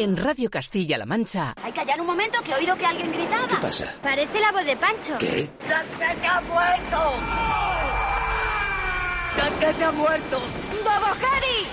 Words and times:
En 0.00 0.16
Radio 0.16 0.48
Castilla-La 0.48 1.04
Mancha, 1.04 1.52
Hay 1.62 1.72
que 1.72 1.80
callar 1.80 2.00
un 2.00 2.06
momento 2.06 2.42
que 2.42 2.52
he 2.52 2.54
oído 2.54 2.74
que 2.74 2.86
alguien 2.86 3.12
gritaba. 3.12 3.46
¿Qué 3.48 3.56
pasa? 3.56 3.94
Parece 4.02 4.40
la 4.40 4.50
voz 4.50 4.64
de 4.64 4.74
Pancho. 4.74 5.18
¿Qué? 5.18 5.50
¡Ya 5.68 5.84
se 6.18 6.26
ha 6.26 6.40
muerto! 6.40 7.16
¡Ya 9.60 9.72
se 9.74 9.84
ha 9.84 9.92
muerto! 9.92 10.40
¡Bobo 10.82 11.06
Harry! 11.12 11.66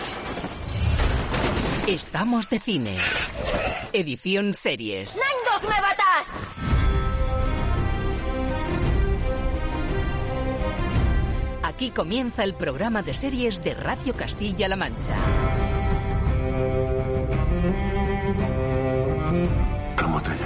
estamos 1.87 2.49
de 2.49 2.59
cine. 2.59 2.97
Edición 3.93 4.53
series. 4.53 5.15
¡Nine 5.15 5.45
Dog 5.49 5.63
me 5.69 5.81
batas! 5.81 6.27
Aquí 11.63 11.91
comienza 11.91 12.43
el 12.43 12.55
programa 12.55 13.03
de 13.03 13.13
series 13.13 13.63
de 13.63 13.73
Radio 13.73 14.17
Castilla-La 14.17 14.75
Mancha. 14.75 15.15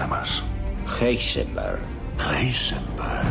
Llamas? 0.01 0.43
Heisenberg. 0.99 1.83
Heisenberg. 2.17 3.25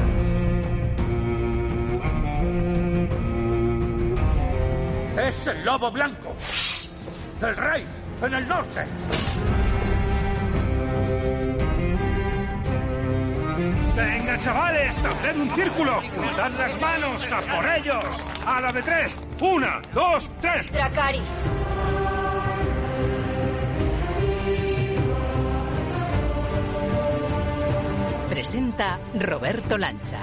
¡Es 5.18 5.46
el 5.46 5.64
lobo 5.64 5.90
blanco! 5.90 6.36
¡El 7.42 7.56
rey! 7.56 7.84
¡En 8.22 8.34
el 8.34 8.48
norte! 8.48 8.86
¡Venga, 13.96 14.38
chavales! 14.38 15.04
¡Haced 15.04 15.36
un 15.36 15.50
círculo! 15.50 16.00
¡Dad 16.36 16.52
las 16.58 16.80
manos! 16.80 17.32
¡A 17.32 17.40
por 17.40 17.68
ellos! 17.68 18.04
¡A 18.46 18.60
la 18.60 18.72
de 18.72 18.82
tres! 18.82 19.16
¡Una, 19.40 19.82
dos, 19.92 20.30
tres! 20.40 20.70
Dracaris. 20.72 21.34
Presenta 28.40 28.98
Roberto 29.16 29.76
Lancha. 29.76 30.18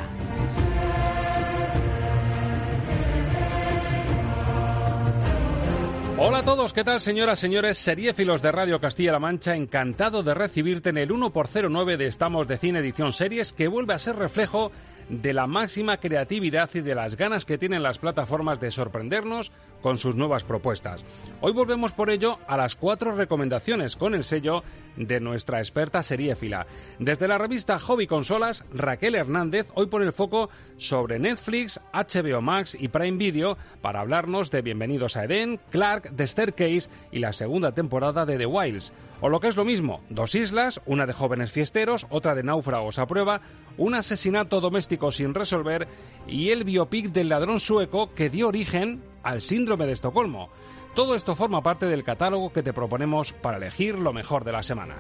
Hola 6.17 6.39
a 6.39 6.43
todos, 6.43 6.73
¿qué 6.73 6.83
tal 6.83 6.99
señoras, 6.99 7.37
señores? 7.37 7.77
Seriéfilos 7.77 8.41
de 8.41 8.51
Radio 8.51 8.81
Castilla-La 8.81 9.19
Mancha, 9.19 9.55
encantado 9.55 10.23
de 10.23 10.33
recibirte 10.33 10.89
en 10.89 10.97
el 10.97 11.11
1x09 11.11 11.95
de 11.95 12.07
Estamos 12.07 12.47
de 12.47 12.57
Cine 12.57 12.79
Edición 12.79 13.13
Series, 13.13 13.53
que 13.53 13.67
vuelve 13.67 13.93
a 13.93 13.99
ser 13.99 14.15
reflejo 14.15 14.71
de 15.09 15.33
la 15.33 15.47
máxima 15.47 15.97
creatividad 15.97 16.69
y 16.73 16.81
de 16.81 16.95
las 16.95 17.15
ganas 17.15 17.45
que 17.45 17.57
tienen 17.57 17.83
las 17.83 17.99
plataformas 17.99 18.59
de 18.59 18.71
sorprendernos 18.71 19.51
con 19.81 19.97
sus 19.97 20.15
nuevas 20.15 20.43
propuestas. 20.43 21.05
Hoy 21.39 21.53
volvemos 21.53 21.91
por 21.91 22.09
ello 22.09 22.39
a 22.47 22.57
las 22.57 22.75
cuatro 22.75 23.13
recomendaciones 23.13 23.95
con 23.95 24.15
el 24.15 24.23
sello 24.23 24.63
de 24.95 25.19
nuestra 25.19 25.59
experta 25.59 26.03
seriéfila. 26.03 26.65
Desde 26.99 27.27
la 27.27 27.37
revista 27.37 27.79
Hobby 27.79 28.07
Consolas, 28.07 28.65
Raquel 28.73 29.15
Hernández 29.15 29.67
hoy 29.75 29.87
pone 29.87 30.05
el 30.05 30.13
foco 30.13 30.49
sobre 30.77 31.19
Netflix, 31.19 31.79
HBO 31.93 32.41
Max 32.41 32.75
y 32.79 32.87
Prime 32.87 33.17
Video 33.17 33.57
para 33.81 34.01
hablarnos 34.01 34.51
de 34.51 34.61
Bienvenidos 34.61 35.15
a 35.15 35.25
Eden, 35.25 35.59
Clark, 35.69 36.15
The 36.15 36.27
Staircase 36.27 36.89
y 37.11 37.19
la 37.19 37.33
segunda 37.33 37.71
temporada 37.71 38.25
de 38.25 38.37
The 38.37 38.45
Wilds. 38.45 38.91
O 39.19 39.29
lo 39.29 39.39
que 39.39 39.47
es 39.47 39.55
lo 39.55 39.65
mismo, 39.65 40.01
dos 40.09 40.35
islas, 40.35 40.79
una 40.85 41.05
de 41.05 41.13
jóvenes 41.13 41.51
fiesteros, 41.51 42.05
otra 42.09 42.35
de 42.35 42.43
náufragos 42.43 42.99
a 42.99 43.07
prueba, 43.07 43.41
un 43.77 43.95
asesinato 43.95 44.61
doméstico 44.61 45.11
sin 45.11 45.33
resolver 45.33 45.87
y 46.27 46.49
el 46.51 46.63
biopic 46.63 47.07
del 47.11 47.29
ladrón 47.29 47.59
sueco 47.59 48.13
que 48.13 48.29
dio 48.29 48.47
origen 48.47 49.03
al 49.23 49.41
síndrome 49.41 49.85
de 49.85 49.93
Estocolmo. 49.93 50.49
Todo 50.93 51.15
esto 51.15 51.35
forma 51.35 51.61
parte 51.61 51.85
del 51.85 52.03
catálogo 52.03 52.51
que 52.51 52.63
te 52.63 52.73
proponemos 52.73 53.33
para 53.33 53.57
elegir 53.57 53.95
lo 53.99 54.13
mejor 54.13 54.43
de 54.43 54.51
la 54.51 54.63
semana. 54.63 54.95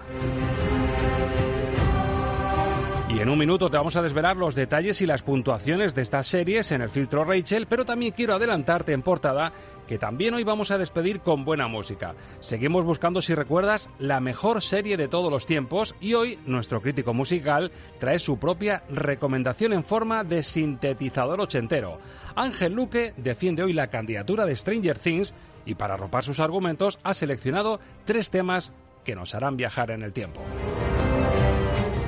Y 3.17 3.19
en 3.19 3.29
un 3.29 3.39
minuto 3.39 3.71
te 3.71 3.77
vamos 3.77 3.95
a 3.95 4.03
desvelar 4.03 4.37
los 4.37 4.53
detalles 4.53 5.01
y 5.01 5.07
las 5.07 5.23
puntuaciones 5.23 5.95
de 5.95 6.03
estas 6.03 6.27
series 6.27 6.71
en 6.71 6.83
el 6.83 6.91
filtro 6.91 7.23
Rachel, 7.25 7.65
pero 7.65 7.83
también 7.83 8.13
quiero 8.15 8.35
adelantarte 8.35 8.93
en 8.93 9.01
portada 9.01 9.53
que 9.87 9.97
también 9.97 10.35
hoy 10.35 10.43
vamos 10.43 10.69
a 10.69 10.77
despedir 10.77 11.21
con 11.21 11.43
buena 11.43 11.67
música. 11.67 12.13
Seguimos 12.41 12.85
buscando, 12.85 13.23
si 13.23 13.33
recuerdas, 13.33 13.89
la 13.97 14.19
mejor 14.19 14.61
serie 14.61 14.97
de 14.97 15.07
todos 15.07 15.31
los 15.31 15.47
tiempos 15.47 15.95
y 15.99 16.13
hoy 16.13 16.37
nuestro 16.45 16.79
crítico 16.79 17.15
musical 17.15 17.71
trae 17.99 18.19
su 18.19 18.37
propia 18.37 18.83
recomendación 18.87 19.73
en 19.73 19.83
forma 19.83 20.23
de 20.23 20.43
sintetizador 20.43 21.41
ochentero. 21.41 21.97
Ángel 22.35 22.73
Luque 22.73 23.15
defiende 23.17 23.63
hoy 23.63 23.73
la 23.73 23.87
candidatura 23.87 24.45
de 24.45 24.55
Stranger 24.55 24.99
Things 24.99 25.33
y 25.65 25.73
para 25.73 25.95
arropar 25.95 26.23
sus 26.23 26.39
argumentos 26.39 26.99
ha 27.01 27.15
seleccionado 27.15 27.79
tres 28.05 28.29
temas 28.29 28.73
que 29.03 29.15
nos 29.15 29.33
harán 29.33 29.57
viajar 29.57 29.89
en 29.89 30.03
el 30.03 30.13
tiempo. 30.13 30.43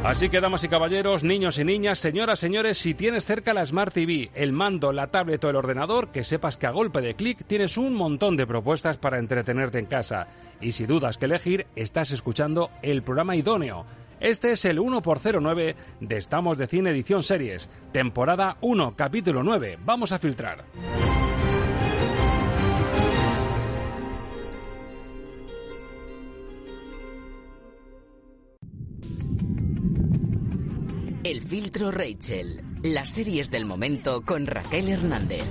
Así 0.04 0.30
que, 0.30 0.40
damas 0.40 0.64
y 0.64 0.70
caballeros, 0.70 1.26
niños 1.26 1.60
y 1.60 1.66
niñas, 1.66 2.00
señoras, 2.00 2.40
señores, 2.40 2.78
si 2.78 2.94
tienes 2.94 3.26
cerca 3.26 3.54
la 3.54 3.66
Smart 3.66 3.94
TV, 3.94 4.32
el 4.34 4.54
mando, 4.54 4.94
la 4.94 5.08
tablet 5.08 5.44
o 5.44 5.50
el 5.50 5.58
ordenador, 5.58 6.08
que 6.08 6.24
sepas 6.24 6.56
que 6.56 6.68
a 6.68 6.72
golpe 6.72 7.02
de 7.02 7.16
clic 7.16 7.44
tienes 7.46 7.76
un 7.76 7.94
montón 7.94 8.38
de 8.38 8.48
propuestas 8.48 8.98
para 8.98 9.20
entretenerte 9.20 9.78
en 9.78 9.88
casa. 9.88 10.28
Y 10.62 10.72
si 10.72 10.86
dudas 10.86 11.18
que 11.18 11.26
elegir, 11.26 11.68
estás 11.76 12.12
escuchando 12.12 12.72
el 12.82 13.04
programa 13.04 13.36
idóneo. 13.36 13.86
Este 14.22 14.54
es 14.54 14.64
el 14.64 14.80
1x09 14.80 15.76
de 16.00 16.18
Estamos 16.18 16.58
de 16.58 16.68
Cine 16.68 16.92
Edición 16.92 17.22
Series, 17.22 17.70
temporada 17.92 18.56
1, 18.62 18.96
capítulo 18.96 19.44
9. 19.44 19.80
Vamos 19.84 20.14
a 20.14 20.20
filtrar. 20.20 20.64
Filtro 31.70 31.92
Rachel. 31.92 32.64
Las 32.82 33.12
series 33.12 33.52
del 33.52 33.64
momento 33.66 34.24
con 34.24 34.48
Raquel 34.48 34.90
Hernández. 34.90 35.44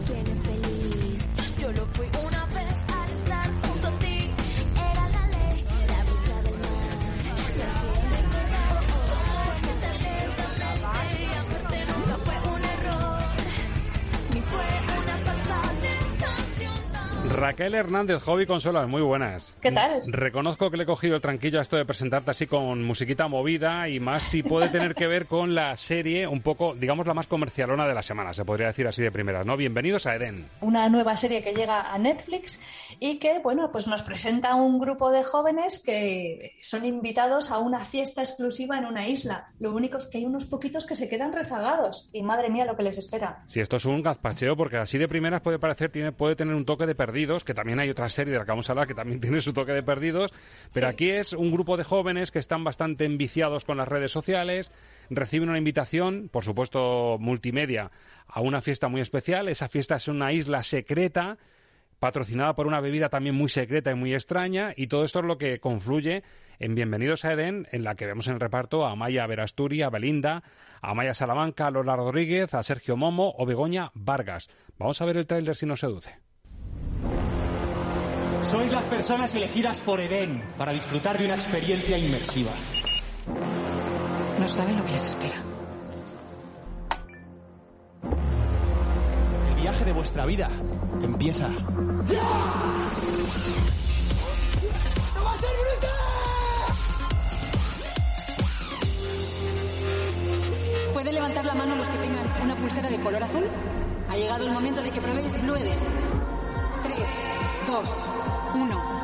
Raquel 17.39 17.73
Hernández, 17.73 18.21
Hobby 18.25 18.47
Consolas, 18.47 18.89
muy 18.89 19.01
buenas. 19.01 19.57
¿Qué 19.63 19.71
tal? 19.71 20.03
Reconozco 20.09 20.73
que 20.73 20.77
le 20.77 20.83
he 20.83 20.87
cogido 20.87 21.15
el 21.15 21.23
tranquillo 21.23 21.61
a 21.61 21.63
esto 21.63 21.77
de 21.77 21.85
presentarte 21.85 22.33
así 22.33 22.49
con 22.49 22.83
musiquita 22.83 23.29
movida 23.29 23.89
y 23.89 24.01
más 24.01 24.23
si 24.23 24.43
puede 24.43 24.71
tener 24.71 24.97
que 24.97 25.07
ver 25.07 25.27
con 25.27 25.55
la 25.55 25.77
serie 25.77 26.27
un 26.27 26.41
poco, 26.41 26.75
digamos, 26.75 27.07
la 27.07 27.15
más 27.15 27.29
comercialona 27.29 27.87
de 27.87 27.95
la 27.95 28.03
semana, 28.03 28.33
se 28.33 28.45
podría 28.45 28.67
decir 28.67 28.89
así 28.89 29.03
de 29.03 29.13
primeras, 29.13 29.47
¿no? 29.47 29.57
Bienvenidos 29.57 30.07
a 30.07 30.17
Eden. 30.17 30.49
Una 30.61 30.89
nueva 30.89 31.17
serie 31.17 31.45
que 31.45 31.55
llega 31.55 31.93
a 31.93 31.97
Netflix 31.99 32.61
y 32.99 33.19
que, 33.21 33.39
bueno, 33.39 33.71
pues 33.71 33.87
nos 33.87 34.03
presenta 34.03 34.57
un 34.57 34.81
grupo 34.81 35.13
de 35.13 35.23
jóvenes 35.23 35.81
que 35.85 36.57
son 36.61 36.85
invitados 36.85 37.53
a 37.53 37.59
una 37.59 37.85
fiesta 37.85 38.21
exclusiva 38.21 38.79
en 38.79 38.85
una 38.85 39.07
isla. 39.07 39.53
Lo 39.61 39.73
único 39.73 39.99
es 39.99 40.07
que 40.07 40.19
hay 40.19 40.27
unos 40.27 40.45
poquitos 40.45 40.87
que 40.87 40.97
se 40.97 41.09
quedan 41.09 41.33
rezagados 41.33 42.11
y 42.13 42.25
madre 42.25 42.51
mía 42.51 42.65
lo 42.65 42.77
que 42.77 42.83
les 42.83 42.99
espera. 42.99 43.45
Si 43.47 43.61
esto 43.61 43.77
es 43.77 43.85
un 43.85 44.03
gazpacheo, 44.03 44.57
porque 44.57 44.79
así 44.79 44.99
de 44.99 45.07
primeras 45.07 45.41
puede 45.41 45.61
parecer, 45.61 45.93
tiene, 45.93 46.11
puede 46.11 46.35
tener 46.35 46.57
un 46.57 46.65
toque 46.65 46.85
de 46.85 46.97
perdidos, 47.29 47.45
que 47.45 47.55
también 47.55 47.79
hay 47.79 47.91
otra 47.91 48.09
serie 48.09 48.33
de 48.33 48.39
la 48.39 48.45
que 48.45 48.51
vamos 48.53 48.69
a 48.69 48.73
hablar 48.73 48.87
que 48.87 48.95
también 48.95 49.21
tiene 49.21 49.41
su 49.41 49.53
toque 49.53 49.73
de 49.73 49.83
perdidos, 49.83 50.33
pero 50.73 50.87
Sí. 50.87 50.93
aquí 50.93 51.11
es 51.11 51.33
un 51.35 51.51
grupo 51.53 51.77
de 51.77 51.85
jóvenes 51.85 52.31
que 52.31 52.39
están 52.39 52.65
bastante 52.65 53.05
enviciados 53.05 53.65
con 53.65 53.77
las 53.77 53.87
redes 53.89 54.11
sociales, 54.13 54.71
reciben 55.11 55.49
una 55.51 55.59
invitación, 55.59 56.29
por 56.33 56.45
supuesto 56.45 57.17
multimedia, 57.21 57.91
a 58.27 58.41
una 58.41 58.61
fiesta 58.61 58.89
muy 58.89 59.01
especial. 59.01 59.49
Esa 59.49 59.69
fiesta 59.69 59.97
es 59.97 60.09
una 60.09 60.33
isla 60.33 60.63
secreta, 60.63 61.37
patrocinada 61.99 62.55
por 62.55 62.67
una 62.67 62.81
bebida 62.81 63.09
también 63.09 63.35
muy 63.35 63.49
secreta 63.49 63.91
y 63.91 63.95
muy 63.95 64.15
extraña, 64.15 64.73
y 64.77 64.87
todo 64.87 65.05
esto 65.05 65.19
es 65.19 65.25
lo 65.25 65.37
que 65.37 65.59
confluye 65.61 66.23
en 66.61 66.75
Bienvenidos 66.75 67.25
a 67.25 67.33
Edén, 67.33 67.67
en 67.73 67.85
la 67.85 67.95
que 67.97 68.07
vemos 68.07 68.27
en 68.29 68.35
el 68.35 68.41
reparto 68.41 68.87
a 68.87 68.95
Maya 68.97 69.27
Verasturi, 69.27 69.83
a 69.83 69.91
Belinda, 69.91 70.43
a 70.81 70.95
Maya 70.95 71.13
Salamanca, 71.15 71.67
a 71.67 71.71
Lola 71.71 71.97
Rodríguez, 71.97 72.55
a 72.55 72.63
Sergio 72.63 72.97
Momo 72.97 73.35
o 73.37 73.45
Begoña 73.47 73.91
Vargas. 73.95 74.49
Vamos 74.79 75.01
a 75.03 75.05
ver 75.07 75.17
el 75.17 75.27
tráiler 75.27 75.57
si 75.57 75.67
nos 75.67 75.81
seduce. 75.81 76.28
Sois 78.43 78.73
las 78.73 78.85
personas 78.85 79.35
elegidas 79.35 79.81
por 79.81 80.01
Eden 80.01 80.43
para 80.57 80.73
disfrutar 80.73 81.19
de 81.19 81.27
una 81.27 81.35
experiencia 81.35 81.99
inmersiva. 81.99 82.51
No 84.39 84.49
saben 84.49 84.77
lo 84.77 84.85
que 84.85 84.93
les 84.93 85.05
espera. 85.05 85.35
El 89.49 89.63
viaje 89.63 89.85
de 89.85 89.93
vuestra 89.93 90.25
vida 90.25 90.49
empieza. 91.03 91.51
¿Puede 100.93 101.13
levantar 101.13 101.45
la 101.45 101.55
mano 101.55 101.77
los 101.77 101.89
que 101.89 101.99
tengan 101.99 102.43
una 102.43 102.57
pulsera 102.57 102.89
de 102.89 102.99
color 103.01 103.23
azul? 103.23 103.45
Ha 104.09 104.17
llegado 104.17 104.47
el 104.47 104.53
momento 104.53 104.83
de 104.83 104.91
que 104.91 105.01
probéis 105.01 105.41
Blue 105.43 105.57
Eden. 105.57 105.79
3, 106.83 107.38
2, 107.69 108.11
1. 108.55 108.99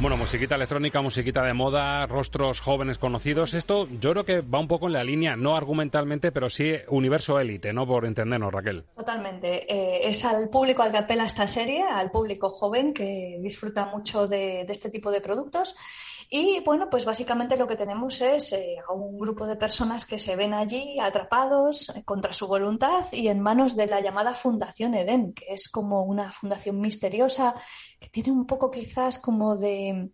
Bueno, 0.00 0.16
musiquita 0.16 0.54
electrónica, 0.54 1.02
musiquita 1.02 1.42
de 1.42 1.52
moda, 1.52 2.06
rostros 2.06 2.60
jóvenes 2.60 2.98
conocidos. 2.98 3.54
Esto 3.54 3.88
yo 3.98 4.12
creo 4.12 4.24
que 4.24 4.40
va 4.40 4.60
un 4.60 4.68
poco 4.68 4.86
en 4.86 4.92
la 4.92 5.02
línea, 5.02 5.34
no 5.34 5.56
argumentalmente, 5.56 6.30
pero 6.30 6.48
sí 6.48 6.76
universo 6.86 7.40
élite, 7.40 7.72
¿no? 7.72 7.88
Por 7.88 8.06
entendernos, 8.06 8.52
Raquel. 8.52 8.84
Totalmente. 8.96 9.66
Eh, 9.68 10.08
es 10.08 10.24
al 10.24 10.48
público 10.48 10.82
al 10.82 10.92
que 10.92 10.98
apela 10.98 11.24
esta 11.24 11.48
serie, 11.48 11.82
al 11.82 12.12
público 12.12 12.48
joven 12.48 12.94
que 12.94 13.40
disfruta 13.42 13.86
mucho 13.86 14.28
de, 14.28 14.62
de 14.64 14.72
este 14.72 14.90
tipo 14.90 15.10
de 15.10 15.20
productos. 15.20 15.74
Y 16.30 16.60
bueno, 16.60 16.90
pues 16.90 17.06
básicamente 17.06 17.56
lo 17.56 17.66
que 17.66 17.76
tenemos 17.76 18.20
es 18.20 18.52
eh, 18.52 18.76
a 18.86 18.92
un 18.92 19.18
grupo 19.18 19.46
de 19.46 19.56
personas 19.56 20.04
que 20.04 20.18
se 20.18 20.36
ven 20.36 20.52
allí 20.52 20.98
atrapados 21.00 21.88
eh, 21.88 22.04
contra 22.04 22.34
su 22.34 22.46
voluntad 22.46 23.06
y 23.12 23.28
en 23.28 23.40
manos 23.40 23.76
de 23.76 23.86
la 23.86 24.00
llamada 24.00 24.34
Fundación 24.34 24.94
Edén, 24.94 25.32
que 25.32 25.46
es 25.48 25.70
como 25.70 26.02
una 26.02 26.30
fundación 26.30 26.80
misteriosa 26.80 27.54
que 27.98 28.10
tiene 28.10 28.30
un 28.30 28.46
poco 28.46 28.70
quizás 28.70 29.18
como 29.18 29.56
de 29.56 30.10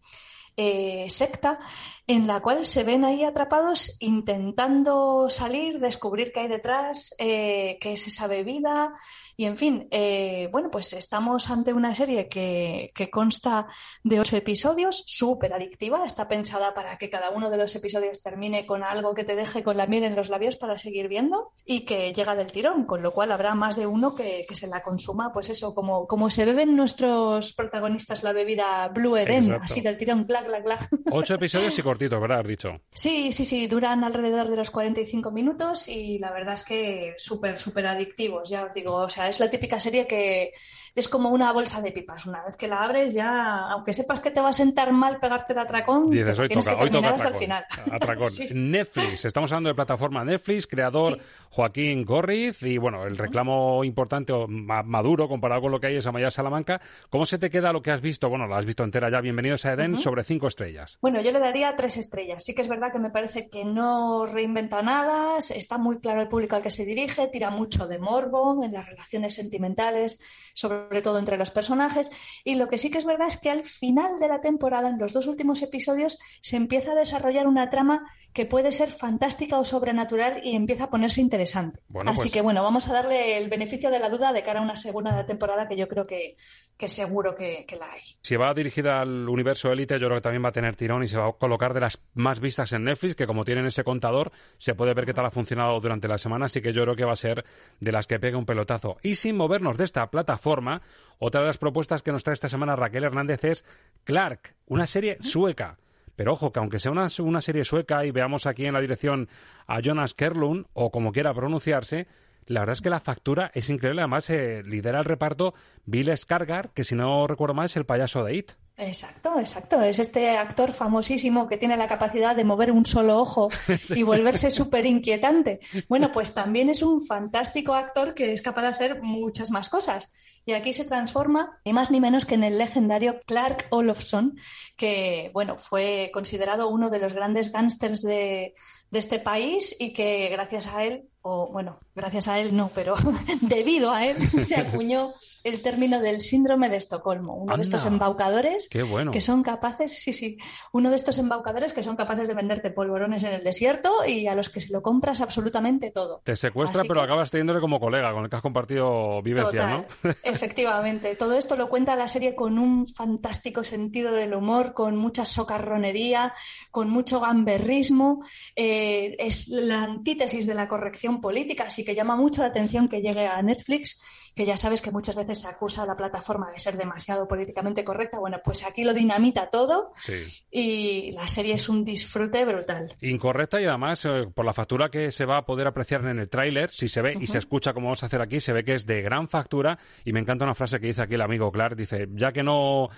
eh, 0.56 1.06
secta 1.08 1.58
en 2.06 2.28
la 2.28 2.40
cual 2.40 2.64
se 2.64 2.84
ven 2.84 3.04
ahí 3.04 3.24
atrapados 3.24 3.96
intentando 3.98 5.28
salir, 5.28 5.80
descubrir 5.80 6.32
qué 6.32 6.40
hay 6.40 6.48
detrás, 6.48 7.12
qué 7.18 7.78
es 7.80 8.06
esa 8.06 8.28
bebida 8.28 8.94
y 9.36 9.46
en 9.46 9.56
fin, 9.56 9.88
eh, 9.90 10.48
bueno, 10.52 10.70
pues 10.70 10.92
estamos 10.92 11.50
ante 11.50 11.72
una 11.72 11.94
serie 11.94 12.28
que, 12.28 12.92
que 12.94 13.10
consta 13.10 13.66
de 14.02 14.20
ocho 14.20 14.36
episodios, 14.36 15.04
súper 15.06 15.52
adictiva, 15.52 16.04
está 16.04 16.28
pensada 16.28 16.74
para 16.74 16.98
que 16.98 17.10
cada 17.10 17.30
uno 17.30 17.50
de 17.50 17.56
los 17.56 17.74
episodios 17.74 18.22
termine 18.22 18.66
con 18.66 18.82
algo 18.82 19.14
que 19.14 19.24
te 19.24 19.36
deje 19.36 19.62
con 19.62 19.76
la 19.76 19.86
miel 19.86 20.04
en 20.04 20.16
los 20.16 20.28
labios 20.28 20.56
para 20.56 20.76
seguir 20.76 21.08
viendo 21.08 21.52
y 21.64 21.84
que 21.84 22.12
llega 22.12 22.34
del 22.34 22.52
tirón, 22.52 22.84
con 22.84 23.02
lo 23.02 23.12
cual 23.12 23.32
habrá 23.32 23.54
más 23.54 23.76
de 23.76 23.86
uno 23.86 24.14
que, 24.14 24.44
que 24.48 24.54
se 24.54 24.68
la 24.68 24.82
consuma, 24.82 25.32
pues 25.32 25.50
eso, 25.50 25.74
como, 25.74 26.06
como 26.06 26.30
se 26.30 26.44
beben 26.44 26.76
nuestros 26.76 27.54
protagonistas 27.54 28.22
la 28.22 28.32
bebida 28.32 28.88
Blue 28.88 29.16
Eden, 29.16 29.44
Exacto. 29.44 29.64
así 29.64 29.80
del 29.80 29.96
tirón, 29.96 30.24
clac, 30.24 30.46
clac, 30.46 30.64
clac. 30.64 30.88
Ocho 31.10 31.34
episodios 31.44 31.78
y 31.78 31.82
cortitos, 31.82 32.20
¿verdad? 32.20 32.40
Has 32.40 32.48
dicho. 32.48 32.80
Sí, 32.92 33.32
sí, 33.32 33.44
sí, 33.44 33.66
duran 33.66 34.04
alrededor 34.04 34.48
de 34.48 34.56
los 34.56 34.70
45 34.70 35.30
minutos 35.30 35.88
y 35.88 36.18
la 36.18 36.32
verdad 36.32 36.54
es 36.54 36.64
que 36.64 37.14
súper, 37.16 37.58
súper 37.58 37.86
adictivos, 37.86 38.48
ya 38.48 38.64
os 38.64 38.74
digo. 38.74 38.94
O 38.94 39.08
sea, 39.08 39.23
es 39.28 39.40
la 39.40 39.50
típica 39.50 39.78
serie 39.80 40.06
que 40.06 40.52
es 40.94 41.08
como 41.08 41.30
una 41.30 41.52
bolsa 41.52 41.80
de 41.82 41.90
pipas. 41.90 42.24
Una 42.26 42.44
vez 42.44 42.56
que 42.56 42.68
la 42.68 42.82
abres, 42.84 43.14
ya, 43.14 43.66
aunque 43.70 43.92
sepas 43.92 44.20
que 44.20 44.30
te 44.30 44.40
va 44.40 44.50
a 44.50 44.52
sentar 44.52 44.92
mal 44.92 45.18
pegarte 45.18 45.52
el 45.52 45.58
atracón, 45.58 46.08
Dices, 46.08 46.38
la 46.38 46.42
hoy 46.44 46.48
tienes 46.48 46.64
toca, 46.64 46.76
que 46.78 46.84
hoy 46.84 46.90
toca 46.90 47.10
hasta 47.10 47.28
el 47.28 47.34
final. 47.34 47.64
Atracón. 47.92 48.30
Sí. 48.30 48.48
Netflix, 48.52 49.24
estamos 49.24 49.50
hablando 49.50 49.68
de 49.70 49.74
plataforma 49.74 50.24
Netflix, 50.24 50.68
creador 50.68 51.18
Joaquín 51.50 52.04
Gorriz 52.04 52.62
y 52.62 52.78
bueno, 52.78 53.04
el 53.06 53.16
reclamo 53.18 53.82
importante 53.82 54.32
o 54.32 54.46
ma- 54.46 54.84
maduro 54.84 55.28
comparado 55.28 55.62
con 55.62 55.72
lo 55.72 55.80
que 55.80 55.88
hay 55.88 55.96
es 55.96 56.06
Amaya 56.06 56.30
Salamanca. 56.30 56.80
¿Cómo 57.10 57.26
se 57.26 57.38
te 57.38 57.50
queda 57.50 57.72
lo 57.72 57.82
que 57.82 57.90
has 57.90 58.00
visto? 58.00 58.28
Bueno, 58.28 58.46
lo 58.46 58.54
has 58.54 58.64
visto 58.64 58.84
entera 58.84 59.10
ya, 59.10 59.20
bienvenidos 59.20 59.64
a 59.64 59.72
Eden, 59.72 59.94
Ujú. 59.94 60.02
sobre 60.02 60.22
cinco 60.22 60.46
estrellas. 60.46 60.98
Bueno, 61.00 61.20
yo 61.20 61.32
le 61.32 61.40
daría 61.40 61.74
tres 61.74 61.96
estrellas. 61.96 62.44
Sí 62.44 62.54
que 62.54 62.62
es 62.62 62.68
verdad 62.68 62.92
que 62.92 63.00
me 63.00 63.10
parece 63.10 63.48
que 63.48 63.64
no 63.64 64.26
reinventa 64.26 64.80
nada, 64.82 65.38
está 65.38 65.76
muy 65.76 65.98
claro 65.98 66.20
el 66.22 66.28
público 66.28 66.54
al 66.54 66.62
que 66.62 66.70
se 66.70 66.84
dirige, 66.84 67.26
tira 67.32 67.50
mucho 67.50 67.88
de 67.88 67.98
morbo 67.98 68.62
en 68.64 68.72
las 68.72 68.88
sentimentales, 69.34 70.20
sobre 70.54 71.02
todo 71.02 71.18
entre 71.18 71.36
los 71.36 71.50
personajes. 71.50 72.10
Y 72.44 72.56
lo 72.56 72.68
que 72.68 72.78
sí 72.78 72.90
que 72.90 72.98
es 72.98 73.04
verdad 73.04 73.28
es 73.28 73.36
que 73.36 73.50
al 73.50 73.64
final 73.64 74.18
de 74.18 74.28
la 74.28 74.40
temporada, 74.40 74.88
en 74.88 74.98
los 74.98 75.12
dos 75.12 75.26
últimos 75.26 75.62
episodios, 75.62 76.18
se 76.40 76.56
empieza 76.56 76.92
a 76.92 76.96
desarrollar 76.96 77.46
una 77.46 77.70
trama 77.70 78.10
que 78.34 78.46
puede 78.46 78.72
ser 78.72 78.90
fantástica 78.90 79.58
o 79.60 79.64
sobrenatural 79.64 80.40
y 80.42 80.56
empieza 80.56 80.84
a 80.84 80.90
ponerse 80.90 81.20
interesante. 81.20 81.80
Bueno, 81.88 82.10
Así 82.10 82.22
pues- 82.22 82.32
que 82.32 82.40
bueno, 82.40 82.64
vamos 82.64 82.88
a 82.88 82.92
darle 82.92 83.38
el 83.38 83.48
beneficio 83.48 83.90
de 83.90 84.00
la 84.00 84.10
duda 84.10 84.32
de 84.32 84.42
cara 84.42 84.58
a 84.58 84.62
una 84.62 84.76
segunda 84.76 85.24
temporada 85.24 85.68
que 85.68 85.76
yo 85.76 85.86
creo 85.86 86.04
que, 86.04 86.36
que 86.76 86.88
seguro 86.88 87.36
que, 87.36 87.64
que 87.66 87.76
la 87.76 87.92
hay. 87.92 88.02
Si 88.22 88.34
va 88.34 88.52
dirigida 88.52 89.00
al 89.00 89.28
universo 89.28 89.70
élite, 89.70 90.00
yo 90.00 90.08
creo 90.08 90.18
que 90.18 90.22
también 90.22 90.44
va 90.44 90.48
a 90.48 90.52
tener 90.52 90.74
tirón 90.74 91.04
y 91.04 91.06
se 91.06 91.16
va 91.16 91.28
a 91.28 91.32
colocar 91.32 91.74
de 91.74 91.80
las 91.80 92.00
más 92.14 92.40
vistas 92.40 92.72
en 92.72 92.82
Netflix, 92.82 93.14
que 93.14 93.28
como 93.28 93.44
tienen 93.44 93.66
ese 93.66 93.84
contador, 93.84 94.32
se 94.58 94.74
puede 94.74 94.94
ver 94.94 95.06
qué 95.06 95.14
tal 95.14 95.26
ha 95.26 95.30
funcionado 95.30 95.78
durante 95.78 96.08
la 96.08 96.18
semana, 96.18 96.46
así 96.46 96.60
que 96.60 96.72
yo 96.72 96.82
creo 96.82 96.96
que 96.96 97.04
va 97.04 97.12
a 97.12 97.16
ser 97.16 97.44
de 97.78 97.92
las 97.92 98.08
que 98.08 98.18
pegue 98.18 98.36
un 98.36 98.46
pelotazo. 98.46 98.96
Y 99.02 99.14
sin 99.14 99.36
movernos 99.36 99.78
de 99.78 99.84
esta 99.84 100.10
plataforma, 100.10 100.82
otra 101.20 101.42
de 101.42 101.46
las 101.46 101.58
propuestas 101.58 102.02
que 102.02 102.10
nos 102.10 102.24
trae 102.24 102.34
esta 102.34 102.48
semana 102.48 102.74
Raquel 102.74 103.04
Hernández 103.04 103.44
es 103.44 103.64
Clark, 104.02 104.56
una 104.66 104.88
serie 104.88 105.18
sueca. 105.20 105.78
Pero 106.16 106.32
ojo, 106.32 106.52
que 106.52 106.60
aunque 106.60 106.78
sea 106.78 106.92
una, 106.92 107.08
una 107.20 107.40
serie 107.40 107.64
sueca 107.64 108.04
y 108.04 108.10
veamos 108.10 108.46
aquí 108.46 108.66
en 108.66 108.74
la 108.74 108.80
dirección 108.80 109.28
a 109.66 109.80
Jonas 109.80 110.14
Kerlund, 110.14 110.66
o 110.72 110.90
como 110.90 111.12
quiera 111.12 111.34
pronunciarse, 111.34 112.06
la 112.46 112.60
verdad 112.60 112.74
es 112.74 112.80
que 112.80 112.90
la 112.90 113.00
factura 113.00 113.50
es 113.54 113.68
increíble. 113.70 114.02
Además, 114.02 114.28
eh, 114.30 114.62
lidera 114.64 114.98
el 114.98 115.04
reparto 115.04 115.54
Bill 115.86 116.10
Skarsgård, 116.10 116.70
que 116.74 116.84
si 116.84 116.94
no 116.94 117.26
recuerdo 117.26 117.54
mal 117.54 117.66
es 117.66 117.76
el 117.76 117.86
payaso 117.86 118.24
de 118.24 118.36
It. 118.36 118.52
Exacto, 118.76 119.38
exacto. 119.38 119.80
Es 119.82 120.00
este 120.00 120.36
actor 120.36 120.72
famosísimo 120.72 121.46
que 121.46 121.56
tiene 121.56 121.76
la 121.76 121.86
capacidad 121.86 122.34
de 122.34 122.44
mover 122.44 122.72
un 122.72 122.84
solo 122.84 123.18
ojo 123.18 123.48
y 123.94 124.02
volverse 124.02 124.50
súper 124.50 124.84
inquietante. 124.84 125.60
Bueno, 125.88 126.10
pues 126.12 126.34
también 126.34 126.68
es 126.68 126.82
un 126.82 127.06
fantástico 127.06 127.74
actor 127.74 128.14
que 128.14 128.32
es 128.32 128.42
capaz 128.42 128.62
de 128.62 128.68
hacer 128.68 129.02
muchas 129.02 129.50
más 129.50 129.68
cosas. 129.68 130.12
Y 130.46 130.52
aquí 130.52 130.72
se 130.72 130.84
transforma 130.84 131.58
ni 131.64 131.72
más 131.72 131.90
ni 131.90 132.00
menos 132.00 132.26
que 132.26 132.34
en 132.34 132.44
el 132.44 132.58
legendario 132.58 133.20
Clark 133.26 133.66
Olofsson, 133.70 134.38
que 134.76 135.30
bueno, 135.32 135.58
fue 135.58 136.10
considerado 136.12 136.68
uno 136.68 136.90
de 136.90 136.98
los 136.98 137.14
grandes 137.14 137.50
gángsters 137.50 138.02
de, 138.02 138.54
de 138.90 138.98
este 138.98 139.18
país 139.18 139.74
y 139.78 139.92
que 139.92 140.28
gracias 140.28 140.66
a 140.68 140.84
él, 140.84 141.08
o 141.22 141.50
bueno, 141.50 141.80
gracias 141.94 142.28
a 142.28 142.38
él 142.38 142.56
no, 142.56 142.70
pero 142.74 142.94
debido 143.40 143.90
a 143.90 144.06
él 144.06 144.28
se 144.28 144.56
acuñó 144.56 145.12
el 145.44 145.62
término 145.62 146.00
del 146.00 146.20
síndrome 146.22 146.68
de 146.68 146.76
Estocolmo, 146.76 147.34
uno 147.34 147.54
de 147.56 147.62
estos 147.62 147.84
embaucadores 147.86 148.68
bueno. 148.88 149.12
que 149.12 149.20
son 149.20 149.42
capaces, 149.42 150.02
sí, 150.02 150.12
sí, 150.12 150.38
uno 150.72 150.90
de 150.90 150.96
estos 150.96 151.18
embaucadores 151.18 151.72
que 151.72 151.82
son 151.82 151.96
capaces 151.96 152.26
de 152.28 152.34
venderte 152.34 152.70
polvorones 152.70 153.22
en 153.24 153.34
el 153.34 153.44
desierto 153.44 154.04
y 154.06 154.26
a 154.26 154.34
los 154.34 154.48
que 154.48 154.60
se 154.60 154.72
lo 154.72 154.82
compras 154.82 155.20
absolutamente 155.20 155.90
todo. 155.90 156.22
Te 156.24 156.34
secuestra, 156.34 156.80
Así 156.80 156.88
pero 156.88 157.00
que- 157.00 157.04
acabas 157.04 157.30
teniéndole 157.30 157.60
como 157.60 157.78
colega 157.78 158.12
con 158.12 158.24
el 158.24 158.30
que 158.30 158.36
has 158.36 158.42
compartido 158.42 159.22
vivencias, 159.22 159.52
Total, 159.52 159.86
¿no? 160.02 160.10
efectivamente. 160.24 161.14
Todo 161.16 161.34
esto 161.36 161.56
lo 161.56 161.68
cuenta 161.68 161.94
la 161.94 162.08
serie 162.08 162.34
con 162.34 162.58
un 162.58 162.86
fantástico 162.86 163.64
sentido 163.64 164.12
del 164.12 164.34
humor, 164.34 164.72
con 164.72 164.96
mucha 164.96 165.24
socarronería, 165.24 166.32
con 166.70 166.88
mucho 166.90 167.20
gamberrismo. 167.20 168.24
Eh, 168.56 169.16
es 169.18 169.48
la 169.48 169.82
antítesis 169.82 170.46
de 170.46 170.54
la 170.54 170.68
corrección 170.68 171.20
política, 171.20 171.64
así 171.64 171.84
que 171.84 171.94
llama 171.94 172.16
mucho 172.16 172.42
la 172.42 172.48
atención 172.48 172.88
que 172.88 173.00
llegue 173.02 173.26
a 173.26 173.42
Netflix, 173.42 174.00
que 174.34 174.44
ya 174.46 174.56
sabes 174.56 174.80
que 174.80 174.90
muchas 174.90 175.14
veces 175.14 175.33
se 175.34 175.48
acusa 175.48 175.82
a 175.82 175.86
la 175.86 175.96
plataforma 175.96 176.50
de 176.50 176.58
ser 176.58 176.76
demasiado 176.76 177.26
políticamente 177.28 177.84
correcta. 177.84 178.18
Bueno, 178.18 178.38
pues 178.44 178.64
aquí 178.64 178.84
lo 178.84 178.94
dinamita 178.94 179.50
todo 179.50 179.92
Sí. 180.00 180.44
y 180.50 181.12
la 181.12 181.26
serie 181.28 181.54
es 181.54 181.68
un 181.68 181.84
disfrute 181.84 182.44
brutal. 182.44 182.94
Incorrecta 183.00 183.60
y 183.60 183.64
además, 183.66 184.04
eh, 184.04 184.26
por 184.34 184.44
la 184.44 184.52
factura 184.54 184.88
que 184.90 185.12
se 185.12 185.24
va 185.26 185.38
a 185.38 185.46
poder 185.46 185.66
apreciar 185.66 186.04
en 186.06 186.18
el 186.18 186.28
tráiler, 186.28 186.70
si 186.70 186.88
se 186.88 187.02
ve 187.02 187.16
y 187.20 187.26
se 187.26 187.38
escucha 187.38 187.72
como 187.72 187.86
vamos 187.86 188.02
a 188.02 188.06
hacer 188.06 188.20
aquí, 188.20 188.40
se 188.40 188.52
ve 188.52 188.64
que 188.64 188.74
es 188.74 188.86
de 188.86 189.02
gran 189.02 189.28
factura 189.28 189.78
y 190.04 190.12
me 190.12 190.20
encanta 190.20 190.44
una 190.44 190.54
frase 190.54 190.80
que 190.80 190.88
dice 190.88 191.02
aquí 191.02 191.14
el 191.14 191.22
amigo 191.22 191.50
Clark, 191.52 191.76
dice, 191.76 192.06
ya 192.12 192.32
que 192.32 192.42
no 192.42 192.88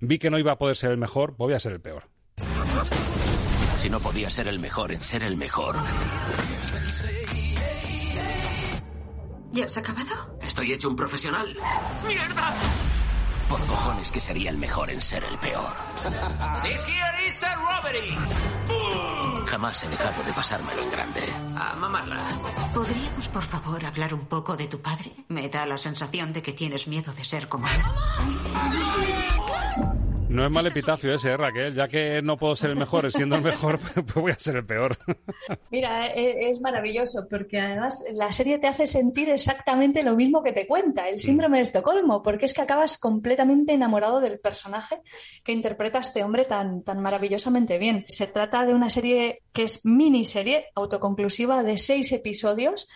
vi 0.00 0.18
que 0.18 0.30
no 0.30 0.38
iba 0.38 0.52
a 0.52 0.58
poder 0.58 0.76
ser 0.76 0.90
el 0.90 0.96
mejor, 0.98 1.36
voy 1.36 1.52
a 1.54 1.60
ser 1.60 1.72
el 1.72 1.80
peor. 1.80 2.04
Si 3.78 3.88
no 3.90 3.98
podía 4.00 4.28
ser 4.30 4.46
el 4.48 4.58
mejor 4.58 4.92
en 4.92 5.02
ser 5.02 5.22
el 5.22 5.36
mejor, 5.36 5.76
¿Ya 9.52 9.64
has 9.64 9.76
acabado? 9.76 10.38
Estoy 10.50 10.72
hecho 10.72 10.88
un 10.88 10.96
profesional. 10.96 11.56
¡Mierda! 12.06 12.52
Por 13.48 13.64
cojones 13.66 14.10
que 14.10 14.20
sería 14.20 14.50
el 14.50 14.58
mejor 14.58 14.90
en 14.90 15.00
ser 15.00 15.22
el 15.24 15.38
peor. 15.38 15.72
This 16.64 16.84
here 16.86 17.28
is 17.28 17.42
a 17.42 17.54
robbery. 17.54 18.16
Jamás 19.46 19.82
he 19.84 19.88
dejado 19.88 20.22
de 20.24 20.32
pasármelo 20.32 20.82
en 20.82 20.90
grande. 20.90 21.22
A 21.56 21.76
mamarla. 21.76 22.20
¿Podríamos, 22.74 23.28
por 23.28 23.44
favor, 23.44 23.84
hablar 23.84 24.12
un 24.12 24.26
poco 24.26 24.56
de 24.56 24.66
tu 24.66 24.80
padre? 24.80 25.12
Me 25.28 25.48
da 25.48 25.66
la 25.66 25.78
sensación 25.78 26.32
de 26.32 26.42
que 26.42 26.52
tienes 26.52 26.88
miedo 26.88 27.12
de 27.12 27.24
ser 27.24 27.48
como 27.48 27.68
él. 27.68 27.82
No 30.30 30.44
es 30.46 30.50
mal 30.52 30.64
epitafio 30.64 31.12
ese, 31.12 31.30
¿eh, 31.30 31.36
Raquel. 31.36 31.74
Ya 31.74 31.88
que 31.88 32.22
no 32.22 32.36
puedo 32.36 32.54
ser 32.54 32.70
el 32.70 32.76
mejor 32.76 33.10
siendo 33.10 33.34
el 33.34 33.42
mejor, 33.42 33.80
pues 33.94 34.14
voy 34.14 34.30
a 34.30 34.38
ser 34.38 34.56
el 34.56 34.64
peor. 34.64 34.96
Mira, 35.70 36.06
e- 36.06 36.48
es 36.48 36.60
maravilloso 36.60 37.26
porque 37.28 37.58
además 37.58 37.98
la 38.12 38.32
serie 38.32 38.58
te 38.58 38.68
hace 38.68 38.86
sentir 38.86 39.28
exactamente 39.28 40.04
lo 40.04 40.14
mismo 40.14 40.44
que 40.44 40.52
te 40.52 40.68
cuenta, 40.68 41.08
el 41.08 41.18
síndrome 41.18 41.58
de 41.58 41.64
Estocolmo, 41.64 42.22
porque 42.22 42.46
es 42.46 42.54
que 42.54 42.62
acabas 42.62 42.96
completamente 42.96 43.72
enamorado 43.72 44.20
del 44.20 44.38
personaje 44.38 45.00
que 45.42 45.50
interpreta 45.50 45.98
este 45.98 46.22
hombre 46.22 46.44
tan, 46.44 46.84
tan 46.84 47.00
maravillosamente 47.02 47.78
bien. 47.78 48.04
Se 48.06 48.28
trata 48.28 48.64
de 48.64 48.74
una 48.74 48.88
serie 48.88 49.42
que 49.52 49.64
es 49.64 49.84
miniserie, 49.84 50.66
autoconclusiva 50.76 51.64
de 51.64 51.76
seis 51.76 52.12
episodios 52.12 52.86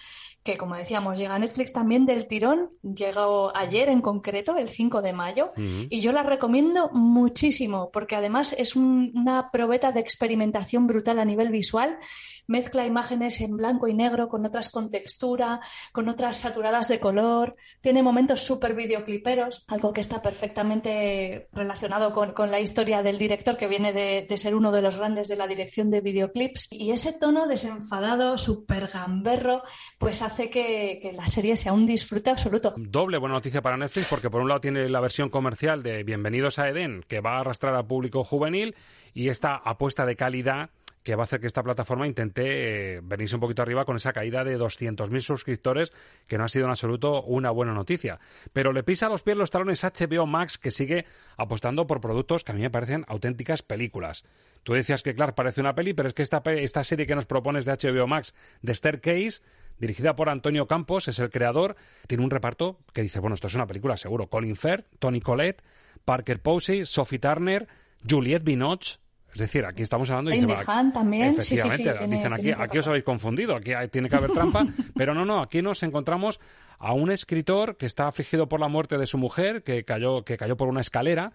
que 0.44 0.56
como 0.58 0.76
decíamos, 0.76 1.18
llega 1.18 1.34
a 1.34 1.38
Netflix 1.38 1.72
también 1.72 2.04
del 2.06 2.26
tirón, 2.26 2.70
llegó 2.82 3.50
ayer 3.56 3.88
en 3.88 4.02
concreto, 4.02 4.56
el 4.56 4.68
5 4.68 5.02
de 5.02 5.12
mayo, 5.14 5.52
y 5.56 6.00
yo 6.00 6.12
la 6.12 6.22
recomiendo 6.22 6.90
muchísimo, 6.92 7.90
porque 7.90 8.14
además 8.14 8.54
es 8.58 8.76
un- 8.76 9.10
una 9.14 9.50
probeta 9.50 9.90
de 9.90 10.00
experimentación 10.00 10.86
brutal 10.86 11.18
a 11.18 11.24
nivel 11.24 11.48
visual, 11.50 11.98
mezcla 12.46 12.84
imágenes 12.86 13.40
en 13.40 13.56
blanco 13.56 13.88
y 13.88 13.94
negro 13.94 14.28
con 14.28 14.44
otras 14.44 14.68
con 14.70 14.90
textura, 14.90 15.60
con 15.92 16.10
otras 16.10 16.36
saturadas 16.36 16.88
de 16.88 17.00
color, 17.00 17.56
tiene 17.80 18.02
momentos 18.02 18.42
súper 18.42 18.74
videocliperos, 18.74 19.64
algo 19.66 19.94
que 19.94 20.02
está 20.02 20.20
perfectamente 20.20 21.48
relacionado 21.52 22.12
con, 22.12 22.32
con 22.32 22.50
la 22.50 22.60
historia 22.60 23.02
del 23.02 23.16
director, 23.18 23.56
que 23.56 23.66
viene 23.66 23.92
de, 23.94 24.26
de 24.28 24.36
ser 24.36 24.54
uno 24.54 24.72
de 24.72 24.82
los 24.82 24.96
grandes 24.96 25.28
de 25.28 25.36
la 25.36 25.46
dirección 25.46 25.90
de 25.90 26.02
videoclips, 26.02 26.68
y 26.70 26.90
ese 26.90 27.12
tono 27.18 27.46
desenfadado, 27.46 28.36
súper 28.36 28.88
gamberro, 28.88 29.62
pues 29.98 30.20
hace 30.34 30.50
que, 30.50 31.12
la 31.14 31.26
serie 31.28 31.54
sea 31.54 31.72
un 31.72 31.86
disfrute 31.86 32.30
absoluto. 32.30 32.74
Doble 32.76 33.18
buena 33.18 33.36
noticia 33.36 33.62
para 33.62 33.76
Netflix 33.76 34.08
porque 34.08 34.30
por 34.30 34.40
un 34.40 34.48
lado 34.48 34.60
tiene 34.60 34.88
la 34.88 35.00
versión 35.00 35.30
comercial 35.30 35.84
de 35.84 36.02
Bienvenidos 36.02 36.58
a 36.58 36.68
Edén 36.68 37.04
que 37.06 37.20
va 37.20 37.36
a 37.36 37.40
arrastrar 37.40 37.76
a 37.76 37.86
público 37.86 38.24
juvenil 38.24 38.74
y 39.12 39.28
esta 39.28 39.54
apuesta 39.54 40.04
de 40.04 40.16
calidad 40.16 40.70
que 41.04 41.14
va 41.14 41.22
a 41.22 41.24
hacer 41.24 41.38
que 41.38 41.46
esta 41.46 41.62
plataforma 41.62 42.06
intente 42.06 42.96
eh, 42.96 43.00
venirse 43.04 43.36
un 43.36 43.42
poquito 43.42 43.62
arriba 43.62 43.84
con 43.84 43.94
esa 43.94 44.12
caída 44.12 44.42
de 44.42 44.58
200.000 44.58 45.20
suscriptores, 45.20 45.92
que 46.26 46.38
no 46.38 46.44
ha 46.44 46.48
sido 46.48 46.64
en 46.64 46.70
absoluto 46.70 47.22
una 47.22 47.50
buena 47.50 47.74
noticia. 47.74 48.18
Pero 48.54 48.72
le 48.72 48.82
pisa 48.82 49.06
a 49.06 49.08
los 49.10 49.22
pies 49.22 49.36
los 49.36 49.50
talones 49.50 49.84
HBO 49.84 50.26
Max, 50.26 50.56
que 50.56 50.70
sigue 50.70 51.04
apostando 51.36 51.86
por 51.86 52.00
productos 52.00 52.42
que 52.42 52.52
a 52.52 52.54
mí 52.54 52.62
me 52.62 52.70
parecen 52.70 53.04
auténticas 53.06 53.60
películas. 53.60 54.24
Tú 54.62 54.72
decías 54.72 55.02
que, 55.02 55.14
claro, 55.14 55.34
parece 55.34 55.60
una 55.60 55.74
peli, 55.74 55.92
pero 55.92 56.08
es 56.08 56.14
que 56.14 56.22
esta, 56.22 56.42
esta 56.46 56.82
serie 56.82 57.06
que 57.06 57.14
nos 57.14 57.26
propones 57.26 57.66
de 57.66 57.72
HBO 57.72 58.06
Max, 58.06 58.34
de 58.62 58.74
Staircase, 58.74 59.42
dirigida 59.78 60.16
por 60.16 60.28
Antonio 60.28 60.66
Campos, 60.66 61.08
es 61.08 61.18
el 61.18 61.30
creador, 61.30 61.76
tiene 62.06 62.24
un 62.24 62.30
reparto 62.30 62.78
que 62.92 63.02
dice, 63.02 63.20
bueno, 63.20 63.34
esto 63.34 63.46
es 63.48 63.54
una 63.54 63.66
película 63.66 63.96
seguro. 63.96 64.28
Colin 64.28 64.56
Firth, 64.56 64.86
Tony 64.98 65.20
Collette, 65.20 65.62
Parker 66.04 66.40
Posey, 66.40 66.84
Sophie 66.84 67.18
Turner, 67.18 67.66
Juliette 68.08 68.44
Binoche. 68.44 68.98
Es 69.32 69.40
decir, 69.40 69.64
aquí 69.64 69.82
estamos 69.82 70.08
hablando... 70.10 70.30
Dice, 70.30 70.46
DeHaan 70.46 70.92
también, 70.92 71.34
sí, 71.34 71.42
sí, 71.42 71.46
sí, 71.48 71.54
Efectivamente, 71.56 71.98
tiene- 71.98 72.16
dicen 72.16 72.32
aquí, 72.34 72.42
tiene 72.42 72.62
aquí 72.62 72.78
os 72.78 72.86
habéis 72.86 73.02
confundido, 73.02 73.56
aquí 73.56 73.72
hay- 73.72 73.88
tiene 73.88 74.08
que 74.08 74.14
haber 74.14 74.30
trampa, 74.30 74.64
pero 74.96 75.12
no, 75.12 75.24
no, 75.24 75.40
aquí 75.42 75.60
nos 75.60 75.82
encontramos 75.82 76.38
a 76.78 76.92
un 76.92 77.10
escritor 77.10 77.76
que 77.76 77.86
está 77.86 78.06
afligido 78.06 78.48
por 78.48 78.60
la 78.60 78.68
muerte 78.68 78.96
de 78.96 79.06
su 79.06 79.18
mujer, 79.18 79.64
que 79.64 79.84
cayó, 79.84 80.24
que 80.24 80.36
cayó 80.36 80.56
por 80.56 80.68
una 80.68 80.82
escalera, 80.82 81.32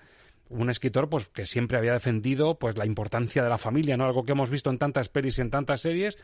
un 0.48 0.69
escritor 0.69 1.10
pues 1.10 1.27
que 1.27 1.46
siempre 1.46 1.77
había 1.77 1.91
defendido 1.91 2.58
pues 2.58 2.77
la 2.77 2.86
importancia 2.86 3.43
de 3.43 3.50
la 3.50 3.58
familia, 3.58 3.98
¿no? 3.98 4.05
Algo 4.05 4.24
que 4.24 4.31
hemos 4.31 4.50
visto 4.50 4.69
en 4.69 4.77
tantas 4.77 5.10
pelis 5.10 5.38
y 5.38 5.41
en 5.41 5.50
tantas 5.50 5.81
series, 5.81 6.17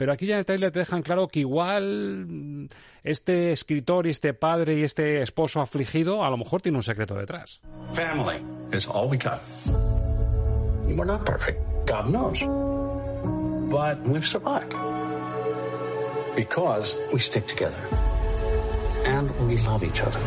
pero 0.00 0.14
aquí 0.14 0.24
ya 0.24 0.36
en 0.36 0.38
el 0.38 0.46
trailer 0.46 0.70
te 0.70 0.78
dejan 0.78 1.02
claro 1.02 1.28
que 1.28 1.40
igual 1.40 2.24
mm, 2.26 2.68
este 3.04 3.52
escritor 3.52 4.06
y 4.06 4.10
este 4.10 4.32
padre 4.32 4.78
y 4.78 4.82
este 4.82 5.20
esposo 5.20 5.60
afligido 5.60 6.24
a 6.24 6.30
lo 6.30 6.38
mejor 6.38 6.62
tiene 6.62 6.78
un 6.78 6.82
secreto 6.82 7.14
detrás. 7.16 7.60
Family 7.92 8.42
is 8.72 8.88
all 8.88 9.10
we 9.10 9.18
got. 9.18 9.42
We're 10.86 11.04
not 11.04 11.26
perfect, 11.26 11.60
God 11.84 12.06
knows. 12.06 12.40
But 13.70 14.00
we've 14.08 14.26
survived. 14.26 14.74
Because 16.34 16.96
we 17.12 17.20
stick 17.20 17.46
together. 17.46 17.76
And 19.04 19.30
we 19.46 19.58
love 19.58 19.84
each 19.84 20.00
other. 20.00 20.18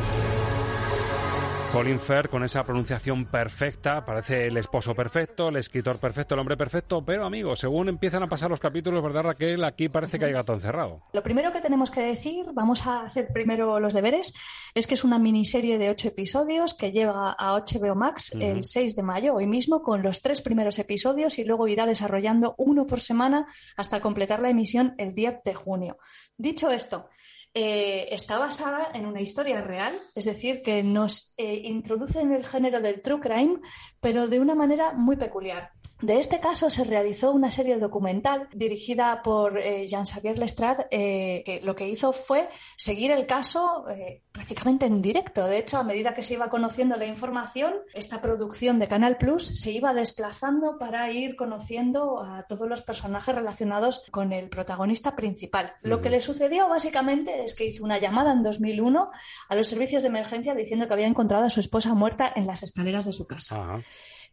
Colin 1.73 1.99
Firth 1.99 2.29
con 2.29 2.43
esa 2.43 2.63
pronunciación 2.63 3.25
perfecta, 3.25 4.05
parece 4.05 4.45
el 4.45 4.57
esposo 4.57 4.93
perfecto, 4.93 5.49
el 5.49 5.55
escritor 5.55 5.97
perfecto, 5.97 6.35
el 6.35 6.39
hombre 6.39 6.55
perfecto, 6.55 7.03
pero 7.03 7.25
amigos, 7.25 7.61
según 7.61 7.89
empiezan 7.89 8.21
a 8.21 8.29
pasar 8.29 8.51
los 8.51 8.59
capítulos, 8.59 9.01
¿verdad 9.01 9.23
Raquel? 9.23 9.63
Aquí 9.63 9.89
parece 9.89 10.19
que 10.19 10.25
hay 10.25 10.33
gato 10.33 10.53
encerrado. 10.53 11.01
Lo 11.13 11.23
primero 11.23 11.51
que 11.51 11.61
tenemos 11.61 11.89
que 11.89 12.01
decir, 12.01 12.45
vamos 12.53 12.85
a 12.85 13.01
hacer 13.01 13.29
primero 13.33 13.79
los 13.79 13.95
deberes, 13.95 14.35
es 14.75 14.85
que 14.85 14.93
es 14.93 15.03
una 15.03 15.17
miniserie 15.17 15.79
de 15.79 15.89
ocho 15.89 16.09
episodios 16.09 16.75
que 16.75 16.91
llega 16.91 17.35
a 17.35 17.59
HBO 17.59 17.95
Max 17.95 18.33
el 18.39 18.65
6 18.65 18.95
de 18.95 19.01
mayo, 19.01 19.33
hoy 19.33 19.47
mismo, 19.47 19.81
con 19.81 20.03
los 20.03 20.21
tres 20.21 20.43
primeros 20.43 20.77
episodios 20.77 21.39
y 21.39 21.43
luego 21.43 21.67
irá 21.67 21.87
desarrollando 21.87 22.53
uno 22.59 22.85
por 22.85 22.99
semana 22.99 23.47
hasta 23.75 23.99
completar 23.99 24.43
la 24.43 24.49
emisión 24.49 24.93
el 24.99 25.15
10 25.15 25.41
de 25.43 25.55
junio. 25.55 25.97
Dicho 26.37 26.69
esto, 26.69 27.09
eh, 27.53 28.07
está 28.11 28.39
basada 28.39 28.89
en 28.93 29.05
una 29.05 29.21
historia 29.21 29.61
real, 29.61 29.93
es 30.15 30.25
decir, 30.25 30.63
que 30.63 30.81
nos 30.81 31.33
eh, 31.37 31.61
introduce 31.65 32.19
en 32.19 32.33
el 32.33 32.45
género 32.45 32.81
del 32.81 33.01
true 33.01 33.19
crime, 33.19 33.59
pero 33.99 34.27
de 34.27 34.39
una 34.39 34.55
manera 34.55 34.93
muy 34.93 35.17
peculiar. 35.17 35.71
De 36.03 36.19
este 36.19 36.41
caso 36.41 36.69
se 36.69 36.83
realizó 36.83 37.31
una 37.31 37.49
serie 37.49 37.77
documental 37.77 38.49
dirigida 38.53 39.21
por 39.23 39.57
eh, 39.57 39.87
Jean-Xavier 39.87 40.37
Lestrade, 40.37 40.85
eh, 40.91 41.43
que 41.45 41.61
lo 41.61 41.77
que 41.77 41.87
hizo 41.87 42.11
fue 42.11 42.49
seguir 42.75 43.09
el 43.09 43.25
caso 43.25 43.87
eh, 43.87 44.21
prácticamente 44.33 44.85
en 44.85 45.01
directo. 45.01 45.45
De 45.45 45.59
hecho, 45.59 45.77
a 45.77 45.83
medida 45.83 46.13
que 46.13 46.21
se 46.21 46.33
iba 46.33 46.49
conociendo 46.49 46.97
la 46.97 47.05
información, 47.05 47.75
esta 47.93 48.21
producción 48.21 48.79
de 48.79 48.89
Canal 48.89 49.17
Plus 49.17 49.45
se 49.61 49.71
iba 49.71 49.93
desplazando 49.93 50.77
para 50.77 51.09
ir 51.09 51.37
conociendo 51.37 52.21
a 52.21 52.47
todos 52.49 52.67
los 52.67 52.81
personajes 52.81 53.33
relacionados 53.33 54.03
con 54.11 54.33
el 54.33 54.49
protagonista 54.49 55.15
principal. 55.15 55.75
Lo 55.83 56.01
que 56.01 56.09
le 56.09 56.19
sucedió 56.19 56.67
básicamente 56.67 57.45
es 57.45 57.55
que 57.55 57.65
hizo 57.65 57.85
una 57.85 57.97
llamada 57.97 58.33
en 58.33 58.43
2001 58.43 59.09
a 59.47 59.55
los 59.55 59.67
servicios 59.67 60.03
de 60.03 60.09
emergencia 60.09 60.53
diciendo 60.53 60.85
que 60.85 60.95
había 60.95 61.07
encontrado 61.07 61.45
a 61.45 61.49
su 61.49 61.61
esposa 61.61 61.93
muerta 61.93 62.29
en 62.35 62.45
las 62.45 62.61
escaleras 62.61 63.05
de 63.05 63.13
su 63.13 63.25
casa. 63.25 63.79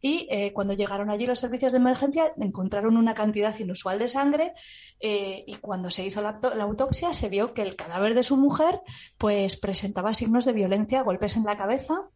Y 0.01 0.27
eh, 0.31 0.53
cuando 0.53 0.73
llegaron 0.73 1.11
allí 1.11 1.27
los 1.27 1.39
servicios 1.39 1.73
de 1.73 1.79
emergencia 1.79 2.33
encontraron 2.39 2.97
una 2.97 3.15
cantidad 3.15 3.57
inusual 3.59 3.99
de 3.99 4.09
sangre 4.09 4.55
eh, 4.99 5.45
y 5.47 5.57
cuando 5.57 5.91
se 5.91 6.05
hizo 6.05 6.23
la, 6.23 6.41
autopsia 6.61 7.13
se 7.13 7.29
vio 7.29 7.53
que 7.53 7.63
el 7.63 7.77
cadáver 7.77 8.15
de 8.15 8.23
su 8.23 8.37
mujer 8.37 8.81
pues 9.19 9.59
presentaba 9.59 10.15
signos 10.15 10.47
de 10.47 10.53
violencia, 10.53 11.03
golpes 11.03 11.37
en 11.37 11.45
la 11.45 11.59
cabeza 11.59 12.09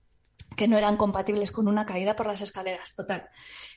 que 0.57 0.69
no 0.69 0.79
eran 0.79 0.97
compatibles 0.97 1.50
con 1.50 1.69
una 1.69 1.85
caída 1.85 2.17
por 2.17 2.26
las 2.26 2.41
escaleras. 2.41 2.95
Total. 2.95 3.29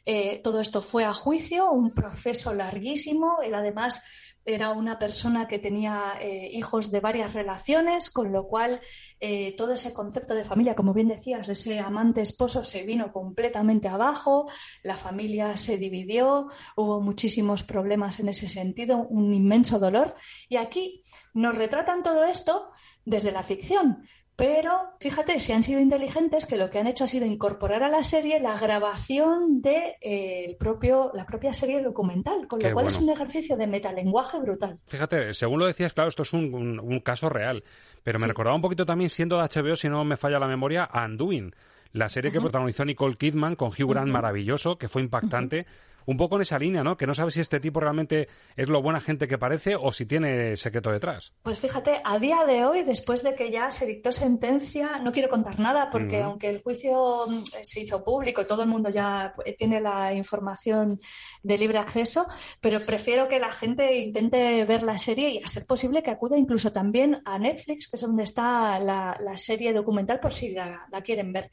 Eh, 0.06 0.40
todo 0.44 0.62
esto 0.62 0.82
fue 0.82 1.06
a 1.06 1.14
juicio, 1.14 1.72
un 1.72 1.92
proceso 1.92 2.54
larguísimo. 2.54 3.42
Él 3.42 3.56
además 3.56 4.04
era 4.48 4.72
una 4.72 4.98
persona 4.98 5.46
que 5.46 5.60
tenía 5.60 6.13
eh, 6.22 6.50
hijos 6.54 6.89
de 6.89 7.01
varias 7.01 7.34
relaciones, 7.34 8.10
con 8.10 8.32
lo 8.32 8.48
cual 8.48 8.80
eh, 9.20 9.54
todo 9.58 9.74
ese 9.74 9.94
concepto 9.94 10.34
de 10.36 10.46
familia, 10.46 10.74
como 10.74 10.94
bien 10.94 11.10
decías, 11.10 11.50
ese 11.50 11.80
amante 11.80 12.22
esposo 12.22 12.63
se 12.63 12.84
vino 12.84 13.12
completamente 13.12 13.89
abajo, 13.89 14.50
la 14.84 14.96
familia 14.96 15.58
se 15.58 15.77
dividió, 15.77 16.48
hubo 16.77 17.01
muchísimos 17.01 17.63
problemas 17.63 18.22
en 18.22 18.30
ese 18.30 18.48
sentido, 18.48 19.06
un 19.10 19.34
inmenso 19.34 19.80
dolor. 19.80 20.16
Y 20.48 20.56
aquí 20.56 21.04
nos 21.34 21.56
retratan 21.56 22.01
todo 22.01 22.24
esto 22.24 22.70
desde 23.04 23.34
la 23.34 23.44
ficción. 23.44 24.08
Pero 24.38 24.91
fíjate, 25.00 25.39
si 25.39 25.51
han 25.51 25.63
sido 25.63 25.79
inteligentes, 25.82 26.46
que 26.46 26.58
lo 26.58 26.70
que 26.70 26.77
han 26.77 26.86
hecho 26.86 27.06
ha 27.06 27.08
sido 27.08 27.25
incorporar 27.25 27.82
a 27.82 27.89
la 27.89 28.03
serie 28.03 28.39
la 28.39 28.56
grabación 28.58 29.63
de 29.63 29.96
eh, 30.00 30.46
el 30.48 30.56
propio, 30.58 31.10
la 31.15 31.25
propia 31.25 31.53
serie 31.53 31.82
documental, 31.82 32.48
con 32.48 32.60
lo 32.60 32.67
Qué 32.67 32.74
cual 32.74 32.86
es 32.86 33.00
un 33.00 33.10
ejercicio 33.10 33.58
de 33.58 33.65
metalenguaje 33.65 34.38
brutal. 34.39 34.77
Fíjate, 34.86 35.34
según 35.34 35.60
lo 35.60 35.65
decías, 35.65 35.91
claro, 35.94 36.10
esto 36.10 36.22
es 36.22 36.34
un, 36.34 36.53
un- 36.53 36.79
un 36.79 37.00
caso 37.00 37.29
real, 37.29 37.63
pero 38.03 38.20
me 38.20 38.27
recordaba 38.27 38.56
un 38.56 38.62
poquito 38.62 38.86
también, 38.86 39.10
siendo 39.10 39.38
de 39.41 39.44
HBO, 39.50 39.75
si 39.75 39.89
no 39.89 40.03
me 40.06 40.17
falla 40.17 40.38
la 40.38 40.48
memoria, 40.48 40.84
a 40.84 41.06
Undoing, 41.06 41.51
la 41.94 42.08
serie 42.08 42.32
que 42.32 42.39
protagonizó 42.39 42.86
Nicole 42.86 43.15
Kidman 43.15 43.56
con 43.56 43.70
Hugh 43.70 43.89
Grant 43.89 44.12
maravilloso, 44.12 44.77
que 44.77 44.88
fue 44.88 45.01
impactante. 45.01 45.65
Un 46.08 46.16
poco 46.18 46.38
en 46.38 46.42
esa 46.42 46.58
línea, 46.58 46.84
¿no? 46.84 46.96
Que 46.96 47.06
no 47.06 47.14
sabes 47.14 47.34
si 47.34 47.42
este 47.42 47.60
tipo 47.60 47.82
realmente 47.82 48.30
es 48.56 48.70
lo 48.70 48.82
buena 48.82 49.02
gente 49.02 49.28
que 49.28 49.38
parece 49.38 49.76
o 49.76 49.92
si 49.92 50.06
tiene 50.06 50.56
secreto 50.56 50.90
detrás. 50.90 51.34
Pues 51.44 51.60
fíjate, 51.60 52.02
a 52.02 52.18
día 52.18 52.46
de 52.46 52.64
hoy, 52.64 52.84
después 52.84 53.24
de 53.24 53.36
que 53.36 53.52
ya 53.52 53.70
se 53.70 53.86
dictó 53.86 54.14
sentencia, 54.14 55.00
no 55.00 55.12
quiero 55.12 55.28
contar 55.28 55.60
nada 55.60 55.90
porque 55.92 56.22
aunque 56.22 56.50
el 56.50 56.64
juicio 56.64 57.26
mm, 57.28 57.44
se 57.62 57.82
hizo 57.82 58.06
público, 58.06 58.46
todo 58.46 58.64
el 58.64 58.70
mundo 58.70 58.90
ya 58.90 59.34
eh, 59.46 59.56
tiene 59.58 59.82
la 59.82 60.14
información 60.14 60.98
de 61.44 61.58
libre 61.58 61.78
acceso, 61.78 62.26
pero 62.62 62.80
prefiero 62.80 63.28
que 63.28 63.40
la 63.40 63.52
gente 63.52 63.98
intente 63.98 64.64
ver 64.64 64.84
la 64.84 64.98
serie 64.98 65.30
y 65.30 65.44
a 65.44 65.48
ser 65.48 65.66
posible 65.66 66.04
que 66.04 66.12
acuda 66.12 66.38
incluso 66.38 66.72
también 66.72 67.22
a 67.26 67.38
Netflix, 67.38 67.90
que 67.90 67.98
es 67.98 68.02
donde 68.02 68.24
está 68.24 68.80
la, 68.80 69.18
la 69.20 69.38
serie 69.38 69.74
documental 69.74 70.22
por 70.22 70.34
si 70.34 70.54
la, 70.54 70.88
la 70.90 71.02
quieren 71.02 71.34
ver, 71.34 71.52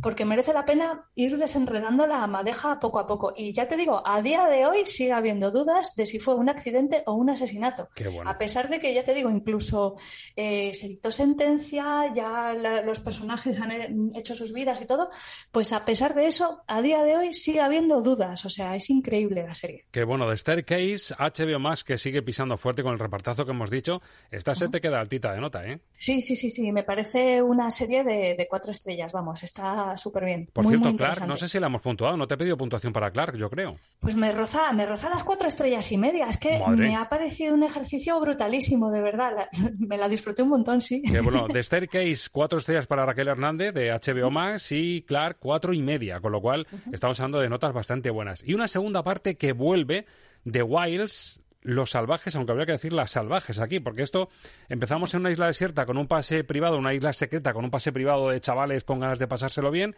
porque 0.00 0.24
merece 0.24 0.52
la 0.52 0.64
pena 0.64 1.04
ir 1.14 1.36
desenredando 1.36 2.06
la 2.06 2.26
madeja 2.26 2.78
poco 2.80 2.98
a 2.98 3.06
poco. 3.06 3.32
Y 3.36 3.52
ya 3.52 3.68
te 3.68 3.76
digo 3.76 4.02
a 4.04 4.22
día 4.22 4.46
de 4.46 4.66
hoy 4.66 4.86
sigue 4.86 5.12
habiendo 5.12 5.50
dudas 5.50 5.94
de 5.96 6.06
si 6.06 6.18
fue 6.18 6.34
un 6.34 6.48
accidente 6.48 7.02
o 7.06 7.14
un 7.14 7.30
asesinato. 7.30 7.88
Qué 7.94 8.08
bueno. 8.08 8.30
A 8.30 8.38
pesar 8.38 8.68
de 8.68 8.78
que, 8.80 8.94
ya 8.94 9.04
te 9.04 9.14
digo, 9.14 9.30
incluso 9.30 9.96
eh, 10.36 10.72
se 10.74 10.88
dictó 10.88 11.10
sentencia, 11.12 12.12
ya 12.14 12.52
la- 12.54 12.82
los 12.82 13.00
personajes 13.00 13.60
han 13.60 13.70
eh, 13.72 13.94
hecho 14.14 14.34
sus 14.34 14.52
vidas 14.52 14.80
y 14.80 14.86
todo, 14.86 15.10
pues 15.50 15.72
a 15.72 15.84
pesar 15.84 16.14
de 16.14 16.26
eso, 16.26 16.62
a 16.66 16.82
día 16.82 17.02
de 17.02 17.16
hoy 17.16 17.34
sigue 17.34 17.60
habiendo 17.60 18.00
dudas. 18.02 18.44
O 18.44 18.50
sea, 18.50 18.74
es 18.76 18.88
increíble 18.90 19.42
la 19.42 19.54
serie. 19.54 19.84
Que 19.90 20.04
bueno, 20.04 20.28
de 20.28 20.36
Staircase, 20.36 21.14
HBO 21.18 21.58
Max 21.58 21.84
que 21.84 21.98
sigue 21.98 22.22
pisando 22.22 22.56
fuerte 22.56 22.82
con 22.82 22.92
el 22.92 22.98
repartazo 22.98 23.44
que 23.44 23.50
hemos 23.52 23.70
dicho. 23.70 24.00
Esta 24.30 24.54
se 24.54 24.68
te 24.68 24.80
queda 24.80 25.00
altita 25.00 25.32
de 25.32 25.40
nota, 25.40 25.66
¿eh? 25.66 25.80
Sí, 25.96 26.20
sí, 26.22 26.36
sí, 26.36 26.50
sí, 26.50 26.70
me 26.72 26.82
parece 26.84 27.42
una 27.42 27.70
serie 27.70 28.04
de, 28.04 28.34
de 28.36 28.46
cuatro 28.48 28.72
estrellas, 28.72 29.12
vamos, 29.12 29.42
está 29.42 29.81
súper 29.96 30.24
bien. 30.24 30.48
Por 30.52 30.64
muy, 30.64 30.72
cierto, 30.72 30.88
muy 30.88 30.96
Clark, 30.96 31.26
no 31.26 31.36
sé 31.36 31.48
si 31.48 31.58
la 31.60 31.66
hemos 31.66 31.82
puntuado. 31.82 32.16
No 32.16 32.26
te 32.26 32.34
he 32.34 32.36
pedido 32.38 32.56
puntuación 32.56 32.92
para 32.92 33.10
Clark, 33.10 33.36
yo 33.36 33.50
creo. 33.50 33.78
Pues 34.00 34.14
me 34.16 34.32
roza, 34.32 34.72
me 34.72 34.86
roza 34.86 35.10
las 35.10 35.24
cuatro 35.24 35.48
estrellas 35.48 35.90
y 35.92 35.98
media. 35.98 36.26
Es 36.28 36.36
que 36.36 36.58
Madre. 36.58 36.76
me 36.88 36.96
ha 36.96 37.08
parecido 37.08 37.54
un 37.54 37.62
ejercicio 37.62 38.18
brutalísimo, 38.20 38.90
de 38.90 39.00
verdad. 39.00 39.32
La- 39.36 39.48
me 39.78 39.96
la 39.98 40.08
disfruté 40.08 40.42
un 40.42 40.48
montón, 40.50 40.80
sí. 40.80 41.02
Que 41.02 41.20
bueno, 41.20 41.46
de 41.52 41.62
Staircase, 41.62 42.28
cuatro 42.32 42.58
estrellas 42.58 42.86
para 42.86 43.04
Raquel 43.04 43.28
Hernández 43.28 43.74
de 43.74 43.90
HBO 43.92 44.30
Max 44.30 44.72
y 44.72 45.02
Clark, 45.02 45.38
cuatro 45.40 45.72
y 45.72 45.82
media, 45.82 46.20
con 46.20 46.32
lo 46.32 46.40
cual 46.40 46.66
estamos 46.92 47.18
hablando 47.20 47.40
de 47.40 47.48
notas 47.48 47.72
bastante 47.72 48.10
buenas. 48.10 48.42
Y 48.46 48.54
una 48.54 48.68
segunda 48.68 49.02
parte 49.02 49.36
que 49.36 49.52
vuelve 49.52 50.06
de 50.44 50.62
Wilds, 50.62 51.40
los 51.62 51.90
salvajes, 51.90 52.34
aunque 52.36 52.52
habría 52.52 52.66
que 52.66 52.72
decir 52.72 52.92
las 52.92 53.12
salvajes 53.12 53.58
aquí, 53.58 53.80
porque 53.80 54.02
esto 54.02 54.28
empezamos 54.68 55.14
en 55.14 55.20
una 55.20 55.30
isla 55.30 55.46
desierta 55.46 55.86
con 55.86 55.96
un 55.96 56.08
pase 56.08 56.44
privado, 56.44 56.76
una 56.78 56.94
isla 56.94 57.12
secreta 57.12 57.52
con 57.52 57.64
un 57.64 57.70
pase 57.70 57.92
privado 57.92 58.30
de 58.30 58.40
chavales 58.40 58.84
con 58.84 59.00
ganas 59.00 59.18
de 59.18 59.28
pasárselo 59.28 59.70
bien. 59.70 59.94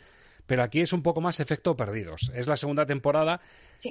Pero 0.46 0.62
aquí 0.62 0.80
es 0.80 0.92
un 0.92 1.02
poco 1.02 1.22
más 1.22 1.40
efecto 1.40 1.74
perdidos. 1.74 2.30
Es 2.34 2.46
la 2.46 2.58
segunda 2.58 2.84
temporada 2.84 3.40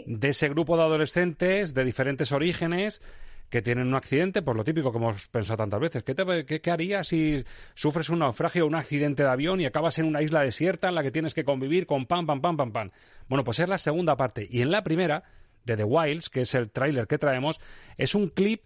de 0.06 0.30
ese 0.30 0.50
grupo 0.50 0.78
de 0.78 0.84
adolescentes 0.84 1.74
de 1.74 1.84
diferentes 1.84 2.32
orígenes 2.32 3.02
que 3.50 3.64
tienen 3.64 3.88
un 3.88 3.96
accidente, 3.96 4.44
por 4.44 4.56
lo 4.56 4.64
típico 4.64 4.92
que 4.92 5.00
hemos 5.00 5.28
pensado 5.30 5.58
tantas 5.58 5.80
veces. 5.80 6.04
¿Qué, 6.04 6.14
te- 6.14 6.46
qué- 6.46 6.62
qué 6.62 6.72
harías 6.72 7.08
si 7.08 7.44
sufres 7.74 8.10
un 8.10 8.20
naufragio 8.20 8.66
o 8.66 8.68
un 8.68 8.76
accidente 8.76 9.24
de 9.24 9.30
avión 9.30 9.62
y 9.62 9.66
acabas 9.66 9.98
en 9.98 10.06
una 10.06 10.22
isla 10.22 10.42
desierta 10.42 10.90
en 10.90 10.96
la 10.96 11.02
que 11.02 11.10
tienes 11.12 11.34
que 11.34 11.44
convivir 11.44 11.88
con 11.88 12.06
pam, 12.06 12.28
pam, 12.28 12.40
pam, 12.40 12.56
pam, 12.56 12.72
pam? 12.72 12.92
Bueno, 13.28 13.44
pues 13.44 13.60
es 13.60 13.68
la 13.68 13.80
segunda 13.80 14.16
parte. 14.16 14.48
Y 14.48 14.62
en 14.62 14.70
la 14.70 14.84
primera, 14.84 15.24
de 15.66 15.78
The 15.78 15.84
Wilds, 15.84 16.30
que 16.30 16.42
es 16.42 16.54
el 16.56 16.72
tráiler 16.72 17.08
que 17.08 17.18
traemos, 17.18 17.60
es 17.98 18.16
un 18.16 18.30
clip 18.30 18.64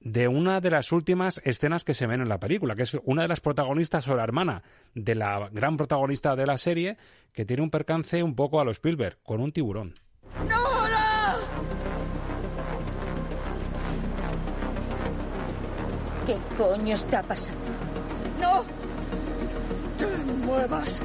de 0.00 0.26
una 0.26 0.60
de 0.60 0.70
las 0.70 0.90
últimas 0.90 1.40
escenas 1.44 1.84
que 1.84 1.94
se 1.94 2.06
ven 2.06 2.20
en 2.20 2.28
la 2.28 2.40
película, 2.40 2.74
que 2.74 2.82
es 2.82 2.96
una 3.04 3.22
de 3.22 3.28
las 3.28 3.40
protagonistas 3.40 4.08
o 4.08 4.16
la 4.16 4.24
hermana 4.24 4.62
de 4.94 5.14
la 5.14 5.48
gran 5.52 5.76
protagonista 5.76 6.34
de 6.34 6.46
la 6.46 6.58
serie, 6.58 6.96
que 7.32 7.44
tiene 7.44 7.62
un 7.62 7.70
percance 7.70 8.22
un 8.22 8.34
poco 8.34 8.60
a 8.60 8.64
lo 8.64 8.72
Spielberg, 8.72 9.18
con 9.22 9.40
un 9.40 9.52
tiburón. 9.52 9.94
¿Qué 16.26 16.36
coño 16.56 16.94
está 16.94 17.22
pasando? 17.22 17.70
¡No! 18.40 18.64
¡Te 19.98 20.24
muevas! 20.24 21.02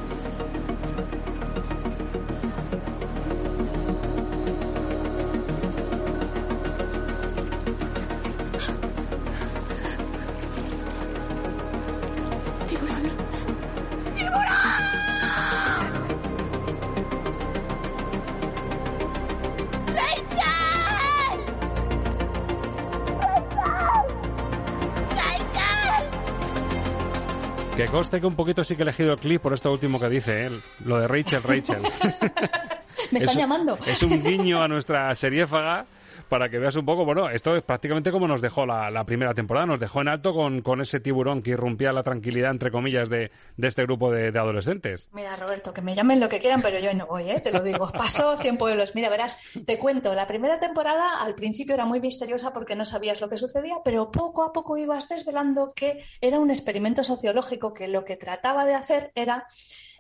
Que 27.87 27.91
conste 27.91 28.19
que 28.19 28.27
un 28.27 28.35
poquito 28.35 28.63
sí 28.65 28.75
que 28.75 28.81
he 28.81 28.83
elegido 28.83 29.13
el 29.13 29.19
clip 29.19 29.41
por 29.41 29.53
esto 29.53 29.71
último 29.71 29.97
que 29.99 30.09
dice 30.09 30.45
él, 30.45 30.61
lo 30.83 30.99
de 30.99 31.07
Rachel, 31.07 31.41
Rachel. 31.41 31.81
Me 33.11 33.19
están 33.19 33.29
Es- 33.29 33.37
llamando. 33.37 33.77
Es 33.85 34.03
un 34.03 34.21
guiño 34.21 34.61
a 34.61 34.67
nuestra 34.67 35.13
seriéfaga 35.15 35.85
para 36.27 36.49
que 36.49 36.59
veas 36.59 36.75
un 36.75 36.85
poco, 36.85 37.05
bueno, 37.05 37.29
esto 37.29 37.55
es 37.55 37.63
prácticamente 37.63 38.11
como 38.11 38.27
nos 38.27 38.41
dejó 38.41 38.65
la, 38.65 38.91
la 38.91 39.05
primera 39.05 39.33
temporada, 39.33 39.65
nos 39.65 39.79
dejó 39.79 40.01
en 40.01 40.09
alto 40.09 40.33
con, 40.33 40.61
con 40.61 40.81
ese 40.81 40.99
tiburón 40.99 41.41
que 41.41 41.51
irrumpía 41.51 41.91
la 41.93 42.03
tranquilidad, 42.03 42.51
entre 42.51 42.71
comillas, 42.71 43.09
de, 43.09 43.31
de 43.55 43.67
este 43.67 43.83
grupo 43.83 44.11
de, 44.11 44.31
de 44.31 44.39
adolescentes. 44.39 45.09
Mira, 45.13 45.35
Roberto, 45.35 45.73
que 45.73 45.81
me 45.81 45.95
llamen 45.95 46.19
lo 46.19 46.29
que 46.29 46.39
quieran, 46.39 46.61
pero 46.61 46.79
yo 46.79 46.93
no 46.93 47.07
voy, 47.07 47.29
¿eh? 47.29 47.39
te 47.39 47.51
lo 47.51 47.61
digo. 47.61 47.91
Pasó 47.97 48.37
100 48.37 48.57
pueblos. 48.57 48.95
Mira, 48.95 49.09
verás, 49.09 49.37
te 49.65 49.79
cuento, 49.79 50.13
la 50.13 50.27
primera 50.27 50.59
temporada 50.59 51.21
al 51.21 51.35
principio 51.35 51.73
era 51.73 51.85
muy 51.85 51.99
misteriosa 51.99 52.53
porque 52.53 52.75
no 52.75 52.85
sabías 52.85 53.21
lo 53.21 53.29
que 53.29 53.37
sucedía, 53.37 53.77
pero 53.83 54.11
poco 54.11 54.43
a 54.43 54.53
poco 54.53 54.77
ibas 54.77 55.09
desvelando 55.09 55.73
que 55.73 56.03
era 56.21 56.39
un 56.39 56.49
experimento 56.49 57.03
sociológico 57.03 57.73
que 57.73 57.87
lo 57.87 58.05
que 58.05 58.17
trataba 58.17 58.65
de 58.65 58.73
hacer 58.73 59.11
era 59.15 59.45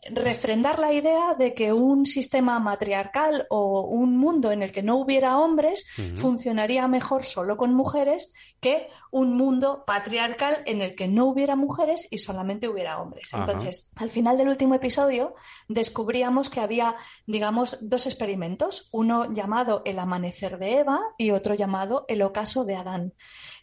refrendar 0.09 0.79
la 0.79 0.93
idea 0.93 1.35
de 1.37 1.53
que 1.53 1.73
un 1.73 2.05
sistema 2.05 2.59
matriarcal 2.59 3.45
o 3.49 3.81
un 3.81 4.17
mundo 4.17 4.51
en 4.51 4.63
el 4.63 4.71
que 4.71 4.83
no 4.83 4.97
hubiera 4.97 5.37
hombres 5.39 5.87
funcionaría 6.15 6.87
mejor 6.87 7.23
solo 7.23 7.57
con 7.57 7.73
mujeres 7.73 8.31
que 8.59 8.87
un 9.11 9.35
mundo 9.35 9.83
patriarcal 9.85 10.57
en 10.65 10.81
el 10.81 10.95
que 10.95 11.07
no 11.07 11.25
hubiera 11.25 11.55
mujeres 11.55 12.07
y 12.11 12.17
solamente 12.17 12.67
hubiera 12.67 12.99
hombres. 13.01 13.33
Entonces, 13.33 13.91
al 13.95 14.11
final 14.11 14.37
del 14.37 14.49
último 14.49 14.75
episodio 14.75 15.35
descubríamos 15.67 16.49
que 16.49 16.59
había, 16.59 16.95
digamos, 17.25 17.77
dos 17.81 18.05
experimentos, 18.05 18.89
uno 18.91 19.31
llamado 19.33 19.81
el 19.85 19.99
amanecer 19.99 20.57
de 20.57 20.79
Eva 20.79 20.99
y 21.17 21.31
otro 21.31 21.55
llamado 21.55 22.05
el 22.07 22.21
ocaso 22.21 22.65
de 22.65 22.75
Adán. 22.75 23.13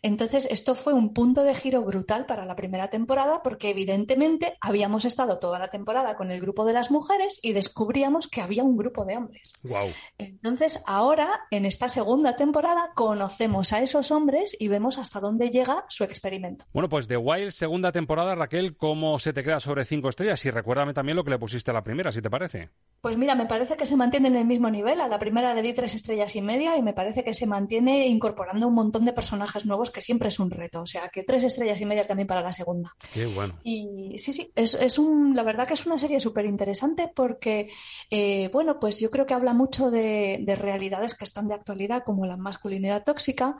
Entonces, 0.04 0.46
esto 0.50 0.74
fue 0.74 0.92
un 0.92 1.14
punto 1.14 1.44
de 1.44 1.54
giro 1.54 1.80
brutal 1.80 2.26
para 2.26 2.44
la 2.44 2.54
primera 2.54 2.90
temporada 2.90 3.42
porque 3.42 3.70
evidentemente 3.70 4.58
habíamos 4.60 5.06
estado 5.06 5.38
toda 5.38 5.58
la 5.58 5.68
temporada 5.68 6.14
con 6.14 6.30
el 6.30 6.42
grupo 6.42 6.66
de 6.66 6.74
las 6.74 6.90
mujeres 6.90 7.40
y 7.42 7.54
descubríamos 7.54 8.28
que 8.28 8.42
había 8.42 8.64
un 8.64 8.76
grupo 8.76 9.06
de 9.06 9.16
hombres. 9.16 9.54
Wow. 9.62 9.88
Entonces, 10.18 10.84
ahora, 10.86 11.40
en 11.50 11.64
esta 11.64 11.88
segunda 11.88 12.36
temporada, 12.36 12.90
conocemos 12.94 13.72
a 13.72 13.80
esos 13.80 14.10
hombres 14.10 14.54
y 14.58 14.68
vemos 14.68 14.98
hasta 14.98 15.20
dónde 15.20 15.48
llega 15.48 15.86
su 15.88 16.04
experimento. 16.04 16.66
Bueno, 16.74 16.90
pues 16.90 17.08
The 17.08 17.16
Wild, 17.16 17.52
segunda 17.52 17.90
temporada, 17.90 18.34
Raquel, 18.34 18.76
¿cómo 18.76 19.18
se 19.18 19.32
te 19.32 19.42
queda 19.42 19.58
sobre 19.58 19.86
cinco 19.86 20.10
estrellas? 20.10 20.44
Y 20.44 20.50
recuérdame 20.50 20.92
también 20.92 21.16
lo 21.16 21.24
que 21.24 21.30
le 21.30 21.38
pusiste 21.38 21.70
a 21.70 21.74
la 21.74 21.82
primera, 21.82 22.12
si 22.12 22.20
te 22.20 22.28
parece. 22.28 22.68
Pues 23.00 23.16
mira, 23.16 23.34
me 23.34 23.46
parece 23.46 23.76
que 23.76 23.86
se 23.86 23.96
mantiene 23.96 24.28
en 24.28 24.36
el 24.36 24.44
mismo 24.44 24.68
nivel. 24.68 25.00
A 25.00 25.08
la 25.08 25.18
primera 25.18 25.54
le 25.54 25.62
di 25.62 25.72
tres 25.72 25.94
estrellas 25.94 26.36
y 26.36 26.42
media 26.42 26.76
y 26.76 26.82
me 26.82 26.92
parece 26.92 27.24
que 27.24 27.32
se 27.32 27.46
mantiene 27.46 28.06
incorporando 28.06 28.68
un 28.68 28.74
montón 28.74 29.06
de 29.06 29.14
personajes 29.14 29.64
nuevos 29.64 29.93
que 29.94 30.02
siempre 30.02 30.28
es 30.28 30.38
un 30.38 30.50
reto. 30.50 30.82
O 30.82 30.86
sea, 30.86 31.08
que 31.08 31.22
tres 31.22 31.44
estrellas 31.44 31.80
y 31.80 31.86
media 31.86 32.04
también 32.04 32.26
para 32.26 32.42
la 32.42 32.52
segunda. 32.52 32.94
Qué 33.12 33.26
bueno. 33.26 33.54
Y 33.62 34.18
sí, 34.18 34.32
sí, 34.32 34.52
es, 34.54 34.74
es 34.74 34.98
un, 34.98 35.34
la 35.34 35.42
verdad 35.42 35.66
que 35.66 35.74
es 35.74 35.86
una 35.86 35.96
serie 35.96 36.20
súper 36.20 36.44
interesante 36.44 37.10
porque, 37.14 37.70
eh, 38.10 38.50
bueno, 38.52 38.78
pues 38.78 39.00
yo 39.00 39.10
creo 39.10 39.24
que 39.24 39.34
habla 39.34 39.54
mucho 39.54 39.90
de, 39.90 40.40
de 40.42 40.56
realidades 40.56 41.14
que 41.14 41.24
están 41.24 41.48
de 41.48 41.54
actualidad, 41.54 42.02
como 42.04 42.26
la 42.26 42.36
masculinidad 42.36 43.04
tóxica, 43.04 43.56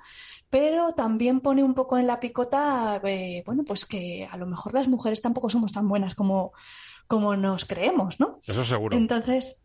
pero 0.51 0.93
también 0.93 1.41
pone 1.41 1.63
un 1.65 1.75
poco 1.75 1.97
en 1.99 2.07
la 2.07 2.21
picota, 2.21 3.01
eh, 3.05 3.43
bueno, 3.47 3.65
pues 3.65 3.87
que 3.87 4.29
a 4.31 4.37
lo 4.37 4.47
mejor 4.47 4.75
las 4.75 4.89
mujeres 4.89 5.23
tampoco 5.23 5.49
somos 5.49 5.73
tan 5.73 5.89
buenas 5.89 6.15
como, 6.15 6.53
como 7.07 7.37
nos 7.37 7.65
creemos, 7.65 8.21
¿no? 8.21 8.39
Eso 8.47 8.65
seguro. 8.65 8.97
Entonces, 8.97 9.64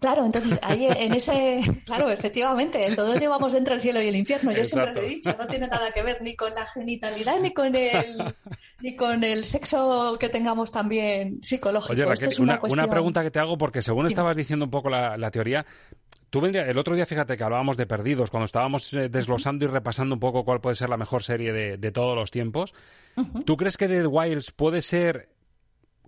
claro, 0.00 0.24
entonces 0.24 0.58
ahí 0.62 0.86
en 0.86 1.14
ese, 1.14 1.60
claro, 1.86 2.10
efectivamente, 2.10 2.94
todos 2.94 3.20
llevamos 3.20 3.52
dentro 3.52 3.74
el 3.74 3.80
cielo 3.80 4.00
y 4.02 4.08
el 4.08 4.16
infierno. 4.16 4.52
Yo 4.52 4.64
siempre 4.64 4.94
lo 4.94 5.00
he 5.02 5.08
dicho, 5.08 5.34
no 5.38 5.46
tiene 5.46 5.66
nada 5.68 5.90
que 5.92 6.02
ver 6.02 6.22
ni 6.22 6.34
con 6.34 6.54
la 6.54 6.66
genitalidad 6.66 7.40
ni 7.40 7.52
con 7.52 7.74
el 7.74 8.34
ni 8.80 8.96
con 8.96 9.24
el 9.24 9.44
sexo 9.44 10.16
que 10.18 10.28
tengamos 10.28 10.70
también 10.70 11.42
psicológico. 11.42 11.92
Oye, 11.92 12.04
Raquel, 12.04 12.28
es 12.28 12.38
una, 12.38 12.52
una, 12.52 12.60
cuestión... 12.60 12.84
una 12.84 12.90
pregunta 12.90 13.22
que 13.22 13.30
te 13.30 13.38
hago, 13.38 13.56
porque 13.56 13.82
según 13.82 14.06
estabas 14.06 14.36
diciendo 14.36 14.64
un 14.64 14.70
poco 14.70 14.90
la, 14.90 15.16
la 15.16 15.30
teoría, 15.30 15.64
tú 16.30 16.44
el 16.44 16.78
otro 16.78 16.94
día, 16.94 17.06
fíjate 17.06 17.36
que 17.36 17.44
hablábamos 17.44 17.76
de 17.76 17.86
Perdidos, 17.86 18.30
cuando 18.30 18.44
estábamos 18.44 18.92
eh, 18.92 19.08
desglosando 19.08 19.64
y 19.64 19.68
repasando 19.68 20.14
un 20.14 20.20
poco 20.20 20.44
cuál 20.44 20.60
puede 20.60 20.76
ser 20.76 20.90
la 20.90 20.96
mejor 20.96 21.22
serie 21.22 21.52
de, 21.52 21.78
de 21.78 21.92
todos 21.92 22.14
los 22.14 22.30
tiempos. 22.30 22.74
¿Tú 23.46 23.56
crees 23.56 23.78
que 23.78 23.88
The 23.88 24.06
Wilds 24.06 24.50
puede 24.50 24.82
ser 24.82 25.30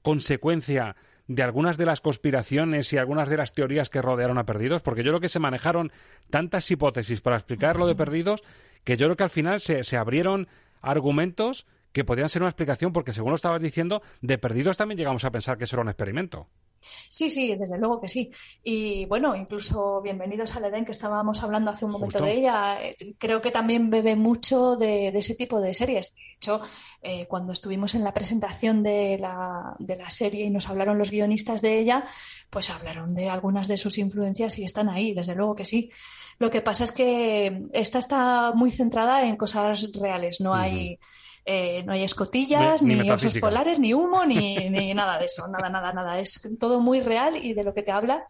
consecuencia 0.03 0.95
de 1.29 1.43
algunas 1.43 1.77
de 1.77 1.87
las 1.87 2.01
conspiraciones 2.01 2.93
y 2.93 2.99
algunas 2.99 3.29
de 3.29 3.37
las 3.37 3.53
teorías 3.53 3.91
que 3.91 4.03
rodearon 4.03 4.39
a 4.39 4.45
Perdidos? 4.45 4.83
Porque 4.83 5.05
yo 5.05 5.13
creo 5.13 5.21
que 5.21 5.29
se 5.29 5.39
manejaron 5.39 5.93
tantas 6.31 6.69
hipótesis 6.71 7.21
para 7.21 7.37
explicar 7.37 7.77
lo 7.77 7.87
de 7.87 7.95
Perdidos 7.95 8.43
que 8.83 8.97
yo 8.97 9.07
creo 9.07 9.17
que 9.17 9.25
al 9.25 9.31
final 9.31 9.61
se, 9.61 9.85
se 9.85 9.97
abrieron 9.97 10.49
argumentos 10.81 11.67
que 11.93 12.05
podrían 12.05 12.29
ser 12.29 12.43
una 12.43 12.51
explicación 12.51 12.93
porque 12.93 13.13
según 13.13 13.31
lo 13.31 13.37
estabas 13.37 13.63
diciendo, 13.63 14.03
de 14.21 14.39
Perdidos 14.39 14.77
también 14.77 14.99
llegamos 14.99 15.25
a 15.25 15.31
pensar 15.31 15.59
que 15.59 15.65
eso 15.65 15.77
era 15.77 15.83
un 15.83 15.89
experimento. 15.89 16.49
Sí, 17.09 17.31
sí, 17.31 17.55
desde 17.57 17.79
luego 17.79 18.01
que 18.01 18.09
sí. 18.09 18.31
Y 18.63 19.05
bueno, 19.07 19.35
incluso 19.35 20.01
bienvenidos 20.03 20.55
al 20.57 20.65
Edén, 20.65 20.85
que 20.85 20.93
estábamos 20.93 21.43
hablando 21.43 21.71
hace 21.71 21.85
un 21.85 21.93
momento 21.93 22.19
Justo. 22.19 22.25
de 22.25 22.39
ella. 22.39 22.79
Creo 23.19 23.41
que 23.41 23.51
también 23.51 23.91
bebe 23.91 24.17
mucho 24.17 24.77
de, 24.77 25.11
de 25.13 25.19
ese 25.19 25.35
tipo 25.35 25.61
de 25.61 25.75
series. 25.75 26.15
De 26.15 26.21
hecho, 26.37 26.61
eh, 27.03 27.27
cuando 27.27 27.53
estuvimos 27.53 27.95
en 27.95 28.05
la 28.05 28.13
presentación 28.13 28.83
de 28.83 29.19
la, 29.19 29.75
de 29.79 29.97
la 29.97 30.11
serie 30.11 30.45
y 30.45 30.51
nos 30.51 30.69
hablaron 30.69 30.99
los 30.99 31.11
guionistas 31.11 31.63
de 31.63 31.79
ella, 31.79 32.05
pues 32.51 32.71
hablaron 32.71 33.15
de 33.15 33.29
algunas 33.29 33.69
de 33.69 33.77
sus 33.77 33.99
influencias 33.99 34.59
y 34.59 34.65
están 34.65 34.89
ahí, 34.89 35.15
desde 35.15 35.35
luego 35.35 35.55
que 35.55 35.65
sí. 35.65 35.91
Lo 36.39 36.51
que 36.51 36.61
pasa 36.61 36.85
es 36.85 36.93
que 36.93 37.63
esta 37.73 37.99
está 37.99 38.53
muy 38.55 38.71
centrada 38.71 39.25
en 39.27 39.37
cosas 39.37 39.91
reales, 39.93 40.41
no 40.41 40.55
hay. 40.55 40.99
Eh, 41.51 41.83
no 41.85 41.93
hay 41.95 42.03
escotillas, 42.05 42.83
Ni- 42.83 42.95
ni, 42.95 43.03
ni 43.05 43.11
osos 43.11 43.39
polares, 43.39 43.81
ni 43.81 43.95
humo, 43.95 44.25
ni, 44.27 44.55
ni 44.71 44.93
nada 44.93 45.19
de 45.19 45.25
eso, 45.25 45.49
nada, 45.49 45.71
nada, 45.71 45.93
nada. 45.95 46.21
Es 46.21 46.47
todo 46.61 46.79
muy 46.81 47.01
real 47.01 47.37
y 47.43 47.55
de 47.55 47.65
lo 47.65 47.73
que 47.73 47.83
te 47.83 47.91
habla 47.91 48.25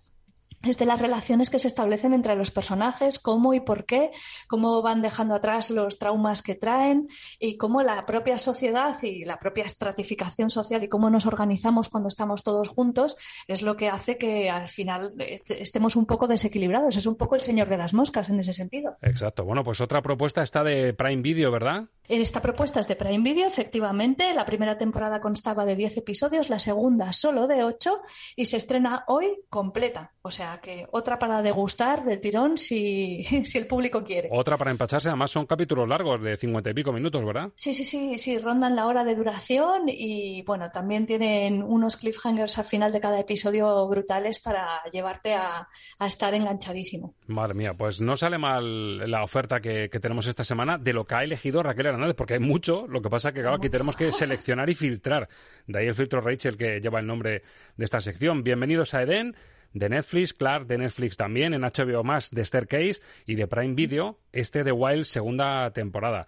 es 0.64 0.76
de 0.76 0.86
las 0.86 1.00
relaciones 1.00 1.50
que 1.50 1.60
se 1.60 1.68
establecen 1.68 2.12
entre 2.12 2.34
los 2.34 2.50
personajes, 2.50 3.20
cómo 3.20 3.54
y 3.54 3.60
por 3.60 3.84
qué, 3.86 4.10
cómo 4.48 4.82
van 4.82 5.02
dejando 5.02 5.36
atrás 5.36 5.70
los 5.70 6.00
traumas 6.00 6.42
que 6.42 6.56
traen 6.56 7.06
y 7.38 7.56
cómo 7.56 7.80
la 7.84 8.04
propia 8.06 8.38
sociedad 8.38 8.92
y 9.04 9.24
la 9.24 9.38
propia 9.38 9.64
estratificación 9.64 10.50
social 10.50 10.82
y 10.82 10.88
cómo 10.88 11.10
nos 11.10 11.26
organizamos 11.26 11.88
cuando 11.88 12.08
estamos 12.08 12.42
todos 12.42 12.66
juntos 12.66 13.16
es 13.46 13.62
lo 13.62 13.76
que 13.76 13.88
hace 13.88 14.18
que 14.18 14.50
al 14.50 14.68
final 14.68 15.14
estemos 15.46 15.94
un 15.94 16.06
poco 16.06 16.26
desequilibrados. 16.26 16.96
Es 16.96 17.06
un 17.06 17.16
poco 17.16 17.36
el 17.36 17.42
señor 17.42 17.68
de 17.68 17.78
las 17.78 17.94
moscas 17.94 18.28
en 18.28 18.40
ese 18.40 18.52
sentido. 18.52 18.96
Exacto. 19.02 19.44
Bueno, 19.44 19.62
pues 19.62 19.80
otra 19.80 20.02
propuesta 20.02 20.42
está 20.42 20.64
de 20.64 20.92
Prime 20.92 21.22
Video, 21.22 21.52
¿verdad? 21.52 21.84
Esta 22.08 22.40
propuesta 22.40 22.80
es 22.80 22.88
de 22.88 22.96
Prime 22.96 23.22
Video, 23.22 23.46
efectivamente. 23.46 24.32
La 24.32 24.46
primera 24.46 24.78
temporada 24.78 25.20
constaba 25.20 25.66
de 25.66 25.76
10 25.76 25.98
episodios, 25.98 26.48
la 26.48 26.58
segunda 26.58 27.12
solo 27.12 27.46
de 27.46 27.62
8 27.62 28.00
y 28.34 28.46
se 28.46 28.56
estrena 28.56 29.04
hoy 29.08 29.26
completa. 29.50 30.12
O 30.22 30.30
sea 30.30 30.58
que 30.62 30.86
otra 30.90 31.18
para 31.18 31.42
degustar 31.42 32.04
del 32.04 32.18
tirón 32.18 32.56
si, 32.56 33.22
si 33.44 33.58
el 33.58 33.66
público 33.66 34.04
quiere. 34.04 34.30
Otra 34.32 34.56
para 34.56 34.70
empacharse. 34.70 35.08
Además 35.08 35.30
son 35.30 35.44
capítulos 35.44 35.86
largos 35.86 36.22
de 36.22 36.38
cincuenta 36.38 36.70
y 36.70 36.74
pico 36.74 36.92
minutos, 36.92 37.22
¿verdad? 37.24 37.50
Sí, 37.54 37.74
sí, 37.74 37.84
sí, 37.84 38.16
sí, 38.16 38.38
rondan 38.38 38.74
la 38.74 38.86
hora 38.86 39.04
de 39.04 39.14
duración 39.14 39.82
y 39.88 40.42
bueno, 40.44 40.70
también 40.70 41.04
tienen 41.04 41.62
unos 41.62 41.96
cliffhangers 41.98 42.58
al 42.58 42.64
final 42.64 42.90
de 42.90 43.00
cada 43.00 43.20
episodio 43.20 43.86
brutales 43.86 44.40
para 44.40 44.82
llevarte 44.90 45.34
a, 45.34 45.68
a 45.98 46.06
estar 46.06 46.32
enganchadísimo. 46.32 47.14
Madre 47.26 47.52
mía, 47.52 47.74
pues 47.74 48.00
no 48.00 48.16
sale 48.16 48.38
mal 48.38 49.10
la 49.10 49.22
oferta 49.22 49.60
que, 49.60 49.90
que 49.90 50.00
tenemos 50.00 50.26
esta 50.26 50.44
semana 50.44 50.78
de 50.78 50.94
lo 50.94 51.04
que 51.04 51.14
ha 51.14 51.22
elegido 51.22 51.62
Raquel 51.62 51.97
Hernández, 51.98 52.16
porque 52.16 52.34
hay 52.34 52.40
mucho. 52.40 52.86
Lo 52.86 53.02
que 53.02 53.10
pasa 53.10 53.32
que, 53.32 53.40
claro, 53.40 53.56
aquí 53.56 53.68
tenemos 53.68 53.96
que 53.96 54.12
seleccionar 54.12 54.70
y 54.70 54.74
filtrar. 54.74 55.28
De 55.66 55.80
ahí 55.80 55.86
el 55.86 55.94
filtro 55.94 56.20
Rachel 56.20 56.56
que 56.56 56.80
lleva 56.80 57.00
el 57.00 57.06
nombre 57.06 57.42
de 57.76 57.84
esta 57.84 58.00
sección. 58.00 58.44
Bienvenidos 58.44 58.94
a 58.94 59.02
Eden, 59.02 59.34
de 59.72 59.88
Netflix, 59.88 60.32
Clark 60.32 60.66
de 60.66 60.78
Netflix 60.78 61.16
también, 61.16 61.54
en 61.54 61.62
HBO 61.62 62.04
más 62.04 62.30
de 62.30 62.44
Staircase 62.44 63.00
y 63.26 63.34
de 63.34 63.46
Prime 63.46 63.74
Video, 63.74 64.18
este 64.32 64.64
de 64.64 64.72
Wild 64.72 65.04
segunda 65.04 65.72
temporada. 65.72 66.26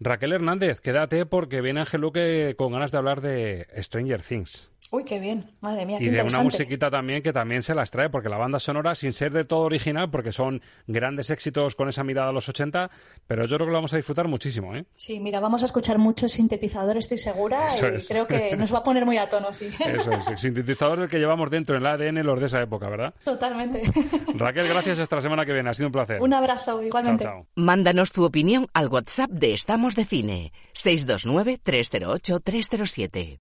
Raquel 0.00 0.32
Hernández, 0.32 0.80
quédate 0.80 1.26
porque 1.26 1.60
viene 1.60 1.80
Ángel 1.80 2.00
Luque 2.00 2.54
con 2.58 2.72
ganas 2.72 2.90
de 2.90 2.98
hablar 2.98 3.20
de 3.20 3.68
Stranger 3.80 4.20
Things. 4.20 4.71
Uy, 4.90 5.04
qué 5.04 5.18
bien, 5.18 5.50
madre 5.60 5.86
mía, 5.86 5.98
qué 5.98 6.04
Y 6.04 6.08
de 6.10 6.22
una 6.22 6.42
musiquita 6.42 6.90
también 6.90 7.22
que 7.22 7.32
también 7.32 7.62
se 7.62 7.74
las 7.74 7.90
trae, 7.90 8.10
porque 8.10 8.28
la 8.28 8.36
banda 8.36 8.58
sonora, 8.58 8.94
sin 8.94 9.12
ser 9.12 9.32
de 9.32 9.44
todo 9.44 9.60
original, 9.60 10.10
porque 10.10 10.32
son 10.32 10.60
grandes 10.86 11.30
éxitos 11.30 11.74
con 11.74 11.88
esa 11.88 12.04
mirada 12.04 12.28
a 12.28 12.32
los 12.32 12.48
80, 12.48 12.90
pero 13.26 13.46
yo 13.46 13.56
creo 13.56 13.66
que 13.66 13.72
lo 13.72 13.78
vamos 13.78 13.92
a 13.94 13.96
disfrutar 13.96 14.28
muchísimo, 14.28 14.74
¿eh? 14.74 14.84
Sí, 14.96 15.20
mira, 15.20 15.40
vamos 15.40 15.62
a 15.62 15.66
escuchar 15.66 15.98
muchos 15.98 16.32
sintetizadores, 16.32 17.04
estoy 17.04 17.18
segura, 17.18 17.68
Eso 17.68 17.88
y 17.88 17.94
es. 17.96 18.08
creo 18.08 18.26
que 18.26 18.56
nos 18.58 18.72
va 18.74 18.78
a 18.78 18.82
poner 18.82 19.04
muy 19.06 19.16
a 19.18 19.28
tono, 19.28 19.52
sí. 19.52 19.68
Eso 19.80 20.10
es, 20.10 20.28
el 20.28 20.38
sintetizador 20.38 20.98
del 21.00 21.08
que 21.08 21.18
llevamos 21.18 21.50
dentro 21.50 21.76
en 21.76 21.82
el 21.82 21.86
ADN 21.86 22.24
los 22.26 22.40
de 22.40 22.46
esa 22.46 22.60
época, 22.60 22.88
¿verdad? 22.88 23.14
Totalmente. 23.24 23.82
Raquel, 24.34 24.68
gracias 24.68 24.98
hasta 24.98 25.16
la 25.16 25.22
semana 25.22 25.46
que 25.46 25.52
viene, 25.52 25.70
ha 25.70 25.74
sido 25.74 25.88
un 25.88 25.92
placer. 25.92 26.20
Un 26.20 26.34
abrazo, 26.34 26.82
igualmente. 26.82 27.24
Chao, 27.24 27.34
chao. 27.34 27.46
Mándanos 27.54 28.10
tu 28.12 28.24
opinión 28.24 28.66
al 28.74 28.88
WhatsApp 28.88 29.30
de 29.30 29.54
Estamos 29.54 29.94
de 29.96 30.04
Cine 30.04 30.52
629-308-307. 30.74 33.38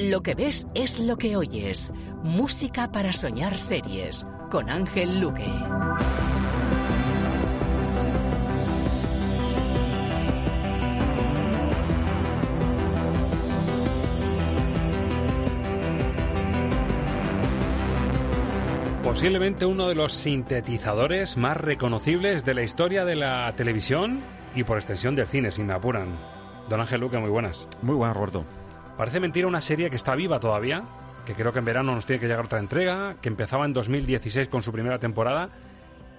Lo 0.00 0.22
que 0.22 0.36
ves 0.36 0.68
es 0.76 1.00
lo 1.00 1.16
que 1.16 1.36
oyes. 1.36 1.92
Música 2.22 2.92
para 2.92 3.12
soñar 3.12 3.58
series 3.58 4.24
con 4.48 4.70
Ángel 4.70 5.20
Luque. 5.20 5.42
Posiblemente 19.02 19.66
uno 19.66 19.88
de 19.88 19.96
los 19.96 20.12
sintetizadores 20.12 21.36
más 21.36 21.56
reconocibles 21.56 22.44
de 22.44 22.54
la 22.54 22.62
historia 22.62 23.04
de 23.04 23.16
la 23.16 23.52
televisión 23.56 24.20
y 24.54 24.62
por 24.62 24.76
extensión 24.76 25.16
del 25.16 25.26
cine, 25.26 25.50
si 25.50 25.64
me 25.64 25.72
apuran. 25.72 26.06
Don 26.68 26.80
Ángel 26.80 27.00
Luque, 27.00 27.18
muy 27.18 27.30
buenas. 27.30 27.66
Muy 27.82 27.96
buenas, 27.96 28.16
Roberto. 28.16 28.44
Parece 28.98 29.20
mentira 29.20 29.46
una 29.46 29.60
serie 29.60 29.90
que 29.90 29.96
está 29.96 30.16
viva 30.16 30.40
todavía, 30.40 30.82
que 31.24 31.36
creo 31.36 31.52
que 31.52 31.60
en 31.60 31.64
verano 31.64 31.94
nos 31.94 32.04
tiene 32.04 32.18
que 32.18 32.26
llegar 32.26 32.44
otra 32.44 32.58
entrega, 32.58 33.14
que 33.22 33.28
empezaba 33.28 33.64
en 33.64 33.72
2016 33.72 34.48
con 34.48 34.60
su 34.60 34.72
primera 34.72 34.98
temporada 34.98 35.50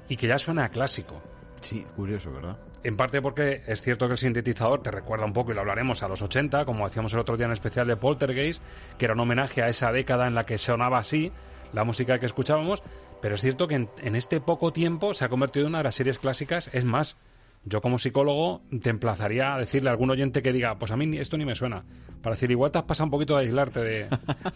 y 0.07 0.15
que 0.15 0.27
ya 0.27 0.37
suena 0.37 0.63
a 0.63 0.69
clásico. 0.69 1.21
Sí, 1.59 1.85
curioso, 1.97 2.31
¿verdad? 2.31 2.57
En 2.85 2.95
parte 2.95 3.21
porque 3.21 3.63
es 3.67 3.81
cierto 3.81 4.07
que 4.07 4.13
el 4.13 4.17
sintetizador 4.17 4.81
te 4.81 4.91
recuerda 4.91 5.25
un 5.25 5.33
poco, 5.33 5.51
y 5.51 5.55
lo 5.55 5.59
hablaremos, 5.59 6.03
a 6.03 6.07
los 6.07 6.21
80, 6.21 6.63
como 6.63 6.85
hacíamos 6.85 7.11
el 7.13 7.19
otro 7.19 7.35
día 7.35 7.47
en 7.47 7.51
especial 7.51 7.85
de 7.85 7.97
Poltergeist, 7.97 8.63
que 8.97 9.03
era 9.03 9.13
un 9.13 9.19
homenaje 9.19 9.61
a 9.61 9.67
esa 9.67 9.91
década 9.91 10.25
en 10.27 10.33
la 10.33 10.45
que 10.45 10.57
sonaba 10.57 10.99
así 10.99 11.33
la 11.73 11.83
música 11.83 12.17
que 12.17 12.27
escuchábamos, 12.27 12.81
pero 13.21 13.35
es 13.35 13.41
cierto 13.41 13.67
que 13.67 13.75
en, 13.75 13.89
en 14.01 14.15
este 14.15 14.39
poco 14.39 14.71
tiempo 14.71 15.13
se 15.13 15.25
ha 15.25 15.29
convertido 15.29 15.65
en 15.65 15.71
una 15.71 15.79
de 15.79 15.83
las 15.83 15.95
series 15.95 16.17
clásicas. 16.17 16.69
Es 16.71 16.85
más, 16.85 17.17
yo 17.65 17.82
como 17.82 18.00
psicólogo 18.00 18.62
te 18.82 18.89
emplazaría 18.89 19.54
a 19.56 19.60
decirle 19.60 19.89
a 19.89 19.91
algún 19.91 20.10
oyente 20.10 20.41
que 20.41 20.54
diga, 20.54 20.78
pues 20.80 20.91
a 20.91 20.98
mí 20.98 21.17
esto 21.17 21.38
ni 21.38 21.45
me 21.45 21.56
suena. 21.56 21.84
Para 22.22 22.36
decir, 22.36 22.52
igual 22.52 22.69
te 22.72 22.80
has 22.80 22.84
pasado 22.84 23.06
un 23.06 23.12
poquito 23.12 23.38
de 23.38 23.43
aislarte 23.45 23.80
de, 23.82 24.08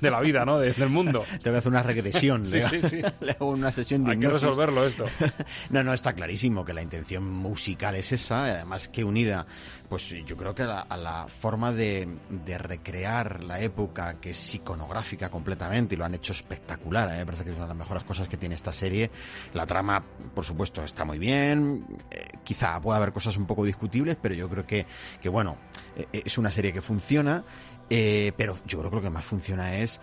de 0.02 0.12
la 0.12 0.20
vida, 0.20 0.44
¿no? 0.44 0.60
De- 0.60 0.74
del 0.74 0.90
mundo. 0.90 1.24
Te 1.42 1.50
voy 1.50 1.56
a 1.56 1.60
hacer 1.60 1.72
una 1.72 1.82
regresión. 1.84 2.46
Sí, 2.46 2.58
le, 2.58 2.68
sí, 2.82 2.82
sí. 2.90 3.02
le 3.22 3.32
hago 3.32 3.50
una 3.52 3.72
sesión 3.72 4.04
de 4.04 4.12
Hay 4.12 4.20
que 4.20 4.26
hipnosis. 4.26 4.42
resolverlo 4.48 4.86
esto. 4.86 5.06
No, 5.70 5.82
no, 5.84 5.94
está 5.94 6.14
clarísimo 6.14 6.66
que 6.66 6.74
la 6.74 6.82
intención 6.82 7.30
musical 7.30 7.96
es 7.96 8.12
esa, 8.12 8.44
además 8.46 8.90
que 8.90 9.04
unida, 9.04 9.46
pues 9.90 10.10
yo 10.26 10.36
creo 10.36 10.54
que 10.54 10.64
a 10.64 10.68
la, 10.68 10.80
a 10.82 10.98
la 10.98 11.28
forma 11.28 11.72
de, 11.72 12.08
de 12.30 12.58
recrear 12.58 13.44
la 13.44 13.62
época, 13.62 14.20
que 14.20 14.32
es 14.32 14.56
iconográfica 14.56 15.30
completamente, 15.30 15.96
y 15.96 15.98
lo 15.98 16.06
han 16.06 16.16
hecho 16.16 16.34
espectacular, 16.34 17.14
¿eh? 17.14 17.18
me 17.20 17.26
parece 17.26 17.44
que 17.46 17.52
es 17.52 17.56
una 17.56 17.66
de 17.66 17.70
las 17.70 17.78
mejores 17.78 18.04
cosas 18.04 18.28
que 18.28 18.36
tiene 18.38 18.56
esta 18.56 18.74
serie. 18.74 19.10
La 19.54 19.66
trama, 19.66 20.04
por 20.36 20.44
supuesto, 20.44 20.84
está 20.84 21.06
muy 21.06 21.18
bien, 21.18 21.86
eh, 22.12 22.28
quizá 22.44 22.78
pueda 22.94 23.02
haber 23.02 23.14
cosas 23.14 23.38
un 23.38 23.48
poco 23.48 23.66
discutibles, 23.66 24.18
pero 24.22 24.36
yo 24.36 24.48
creo 24.48 24.68
que, 24.68 24.86
que 25.20 25.28
bueno, 25.28 25.58
eh, 25.96 26.06
es 26.26 26.38
una 26.38 26.52
serie 26.52 26.72
que 26.72 26.82
funciona, 26.82 27.44
eh, 27.90 28.34
pero 28.38 28.60
yo 28.68 28.78
creo 28.80 28.92
que 28.92 28.96
lo 28.98 29.02
que 29.02 29.10
más 29.10 29.26
funciona 29.26 29.78
es 29.78 30.00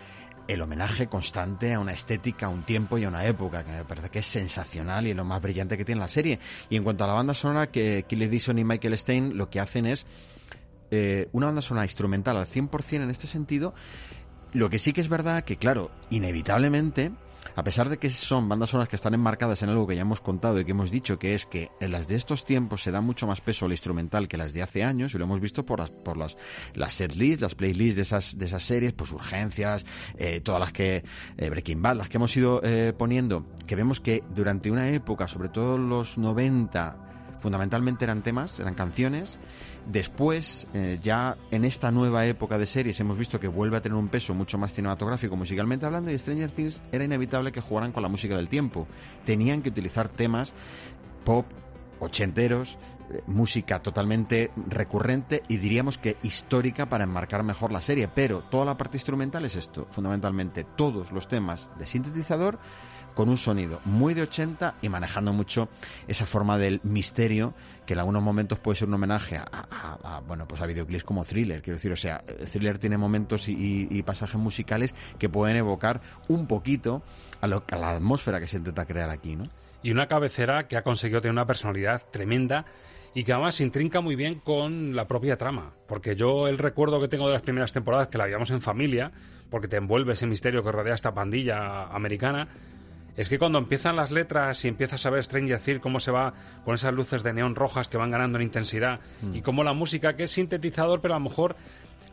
el 0.49 0.61
homenaje 0.61 1.07
constante 1.07 1.73
a 1.73 1.79
una 1.79 1.93
estética, 1.93 2.47
a 2.47 2.49
un 2.49 2.63
tiempo 2.63 2.97
y 2.97 3.05
a 3.05 3.07
una 3.07 3.25
época, 3.25 3.63
que 3.63 3.71
me 3.71 3.85
parece 3.85 4.09
que 4.09 4.19
es 4.19 4.25
sensacional 4.25 5.07
y 5.07 5.11
es 5.11 5.15
lo 5.15 5.23
más 5.23 5.41
brillante 5.41 5.77
que 5.77 5.85
tiene 5.85 6.01
la 6.01 6.09
serie. 6.09 6.39
Y 6.69 6.75
en 6.75 6.83
cuanto 6.83 7.05
a 7.05 7.07
la 7.07 7.13
banda 7.13 7.33
sonora, 7.33 7.71
que 7.71 8.03
Kelly 8.09 8.27
Dixon 8.27 8.59
y 8.59 8.65
Michael 8.65 8.97
Stein 8.97 9.37
lo 9.37 9.49
que 9.49 9.61
hacen 9.61 9.85
es 9.85 10.05
eh, 10.89 11.29
una 11.31 11.45
banda 11.45 11.61
sonora 11.61 11.85
instrumental 11.85 12.35
al 12.35 12.45
100% 12.45 13.03
en 13.03 13.09
este 13.09 13.27
sentido. 13.27 13.73
Lo 14.51 14.69
que 14.69 14.79
sí 14.79 14.91
que 14.91 14.99
es 14.99 15.07
verdad 15.07 15.45
que, 15.45 15.55
claro, 15.55 15.91
inevitablemente, 16.09 17.11
a 17.55 17.63
pesar 17.63 17.89
de 17.89 17.97
que 17.97 18.09
son 18.09 18.47
bandas 18.47 18.69
sonoras 18.69 18.89
que 18.89 18.95
están 18.95 19.13
enmarcadas 19.13 19.61
en 19.63 19.69
algo 19.69 19.87
que 19.87 19.95
ya 19.95 20.01
hemos 20.01 20.21
contado 20.21 20.59
y 20.59 20.65
que 20.65 20.71
hemos 20.71 20.91
dicho, 20.91 21.19
que 21.19 21.33
es 21.33 21.45
que 21.45 21.69
en 21.79 21.91
las 21.91 22.07
de 22.07 22.15
estos 22.15 22.45
tiempos 22.45 22.81
se 22.81 22.91
da 22.91 23.01
mucho 23.01 23.27
más 23.27 23.41
peso 23.41 23.65
al 23.65 23.71
instrumental 23.71 24.27
que 24.27 24.37
las 24.37 24.53
de 24.53 24.61
hace 24.61 24.83
años, 24.83 25.13
y 25.13 25.17
lo 25.17 25.25
hemos 25.25 25.41
visto 25.41 25.65
por 25.65 25.79
las, 25.79 25.89
por 25.89 26.17
las, 26.17 26.37
las 26.73 26.93
setlists, 26.93 27.41
las 27.41 27.55
playlists 27.55 27.95
de 27.95 28.01
esas, 28.01 28.37
de 28.37 28.45
esas 28.45 28.63
series, 28.63 28.93
pues 28.93 29.11
urgencias, 29.11 29.85
eh, 30.17 30.41
todas 30.41 30.61
las 30.61 30.71
que, 30.71 31.03
eh, 31.37 31.49
Breaking 31.49 31.81
Bad, 31.81 31.97
las 31.97 32.09
que 32.09 32.17
hemos 32.17 32.35
ido 32.35 32.61
eh, 32.63 32.93
poniendo, 32.97 33.45
que 33.67 33.75
vemos 33.75 33.99
que 33.99 34.23
durante 34.33 34.71
una 34.71 34.89
época, 34.89 35.27
sobre 35.27 35.49
todo 35.49 35.77
los 35.77 36.17
90, 36.17 37.11
fundamentalmente 37.39 38.05
eran 38.05 38.21
temas, 38.21 38.59
eran 38.59 38.75
canciones. 38.75 39.39
Después, 39.85 40.67
eh, 40.73 40.99
ya 41.01 41.37
en 41.49 41.65
esta 41.65 41.91
nueva 41.91 42.25
época 42.25 42.57
de 42.57 42.67
series, 42.67 42.99
hemos 42.99 43.17
visto 43.17 43.39
que 43.39 43.47
vuelve 43.47 43.77
a 43.77 43.81
tener 43.81 43.97
un 43.97 44.09
peso 44.09 44.33
mucho 44.33 44.57
más 44.57 44.73
cinematográfico 44.73 45.35
musicalmente 45.35 45.85
hablando 45.85 46.11
y 46.11 46.17
Stranger 46.17 46.51
Things 46.51 46.81
era 46.91 47.03
inevitable 47.03 47.51
que 47.51 47.61
jugaran 47.61 47.91
con 47.91 48.03
la 48.03 48.09
música 48.09 48.35
del 48.37 48.47
tiempo. 48.47 48.87
Tenían 49.25 49.61
que 49.61 49.69
utilizar 49.69 50.07
temas 50.09 50.53
pop, 51.25 51.45
ochenteros, 51.99 52.77
eh, 53.11 53.23
música 53.27 53.81
totalmente 53.81 54.51
recurrente 54.67 55.43
y 55.47 55.57
diríamos 55.57 55.97
que 55.97 56.17
histórica 56.23 56.87
para 56.87 57.03
enmarcar 57.03 57.43
mejor 57.43 57.71
la 57.71 57.81
serie. 57.81 58.07
Pero 58.07 58.41
toda 58.41 58.65
la 58.65 58.77
parte 58.77 58.97
instrumental 58.97 59.45
es 59.45 59.55
esto, 59.55 59.87
fundamentalmente 59.89 60.63
todos 60.63 61.11
los 61.11 61.27
temas 61.27 61.69
de 61.79 61.87
sintetizador 61.87 62.59
con 63.15 63.29
un 63.29 63.37
sonido 63.37 63.81
muy 63.85 64.13
de 64.13 64.23
80 64.23 64.75
y 64.81 64.89
manejando 64.89 65.33
mucho 65.33 65.69
esa 66.07 66.25
forma 66.25 66.57
del 66.57 66.79
misterio 66.83 67.53
que 67.91 67.95
en 67.95 67.99
algunos 67.99 68.23
momentos 68.23 68.57
puede 68.57 68.77
ser 68.77 68.87
un 68.87 68.93
homenaje 68.93 69.35
a, 69.35 69.43
a- 69.51 70.21
bueno 70.25 70.47
pues 70.47 70.61
a 70.61 70.65
videoclips 70.65 71.03
como 71.03 71.25
Thriller 71.25 71.61
quiero 71.61 71.75
decir 71.75 71.91
o 71.91 71.97
sea 71.97 72.23
Thriller 72.51 72.77
tiene 72.79 72.97
momentos 72.97 73.49
y 73.49 74.01
pasajes 74.03 74.39
musicales 74.39 74.95
que 75.19 75.27
pueden 75.27 75.57
evocar 75.57 75.99
un 76.29 76.47
poquito 76.47 77.03
a, 77.41 77.47
lo, 77.47 77.63
a 77.69 77.75
la 77.75 77.91
atmósfera 77.91 78.39
que 78.39 78.47
se 78.47 78.57
intenta 78.57 78.85
crear 78.85 79.09
aquí 79.09 79.35
no 79.35 79.43
Y 79.83 79.91
una 79.91 80.07
cabecera 80.07 80.67
que 80.69 80.77
ha 80.77 80.83
conseguido 80.83 81.19
tener 81.21 81.33
una 81.33 81.45
personalidad 81.45 82.01
tremenda 82.11 82.63
y 83.13 83.25
que 83.25 83.33
además 83.33 83.55
se 83.55 83.63
intrinca 83.63 83.99
muy 83.99 84.15
bien 84.15 84.39
con 84.39 84.95
la 84.95 85.05
propia 85.05 85.35
trama. 85.35 85.73
Porque 85.85 86.15
yo 86.15 86.47
el 86.47 86.57
recuerdo 86.57 87.01
que 87.01 87.09
tengo 87.09 87.27
de 87.27 87.33
las 87.33 87.41
primeras 87.41 87.73
temporadas, 87.73 88.07
que 88.07 88.17
la 88.17 88.23
veíamos 88.23 88.51
en 88.51 88.61
familia, 88.61 89.11
porque 89.49 89.67
te 89.67 89.75
envuelve 89.75 90.13
ese 90.13 90.27
misterio 90.27 90.63
que 90.63 90.71
rodea 90.71 90.93
esta 90.95 91.13
pandilla 91.13 91.87
americana, 91.87 92.47
es 93.17 93.29
que 93.29 93.37
cuando 93.37 93.59
empiezan 93.59 93.95
las 93.95 94.11
letras 94.11 94.63
y 94.65 94.67
empiezas 94.67 95.05
a 95.05 95.09
ver 95.09 95.23
Stranger 95.23 95.59
Things 95.59 95.81
cómo 95.81 95.99
se 95.99 96.11
va 96.11 96.33
con 96.63 96.75
esas 96.75 96.93
luces 96.93 97.23
de 97.23 97.33
neón 97.33 97.55
rojas 97.55 97.87
que 97.87 97.97
van 97.97 98.11
ganando 98.11 98.37
en 98.37 98.43
intensidad 98.43 98.99
Mm. 99.21 99.35
y 99.35 99.41
cómo 99.41 99.63
la 99.63 99.73
música, 99.73 100.15
que 100.15 100.23
es 100.23 100.31
sintetizador, 100.31 101.01
pero 101.01 101.15
a 101.15 101.19
lo 101.19 101.23
mejor 101.25 101.55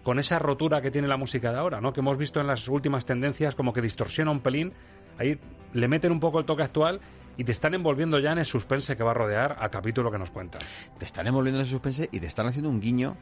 con 0.02 0.18
esa 0.18 0.38
rotura 0.38 0.80
que 0.80 0.90
tiene 0.90 1.08
la 1.08 1.16
música 1.16 1.52
de 1.52 1.58
ahora, 1.58 1.80
¿no? 1.80 1.92
Que 1.92 2.00
hemos 2.00 2.16
visto 2.16 2.40
en 2.40 2.46
las 2.46 2.68
últimas 2.68 3.04
tendencias 3.04 3.54
como 3.54 3.72
que 3.72 3.82
distorsiona 3.82 4.30
un 4.30 4.40
pelín, 4.40 4.72
ahí 5.18 5.38
le 5.72 5.88
meten 5.88 6.12
un 6.12 6.20
poco 6.20 6.38
el 6.38 6.46
toque 6.46 6.62
actual 6.62 7.00
y 7.36 7.44
te 7.44 7.52
están 7.52 7.74
envolviendo 7.74 8.18
ya 8.18 8.32
en 8.32 8.38
el 8.38 8.46
suspense 8.46 8.96
que 8.96 9.02
va 9.02 9.10
a 9.10 9.14
rodear 9.14 9.56
al 9.60 9.70
capítulo 9.70 10.10
que 10.10 10.18
nos 10.18 10.30
cuentan. 10.30 10.62
te 10.98 11.04
están 11.04 11.26
envolviendo 11.26 11.58
en 11.60 11.62
ese 11.62 11.72
suspense 11.72 12.08
y 12.10 12.20
te 12.20 12.26
están 12.26 12.46
haciendo 12.46 12.70
un 12.70 12.80
guiño 12.80 13.16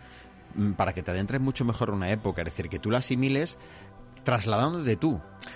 mm, 0.54 0.72
para 0.72 0.92
que 0.92 1.02
te 1.02 1.10
adentres 1.10 1.40
mucho 1.40 1.64
mejor 1.64 1.88
en 1.88 1.96
una 1.96 2.10
época, 2.10 2.42
es 2.42 2.46
decir, 2.46 2.68
que 2.68 2.78
tú 2.78 2.90
la 2.90 2.98
asimiles 2.98 3.58
trasladándote 4.26 4.96
tú. 4.96 5.14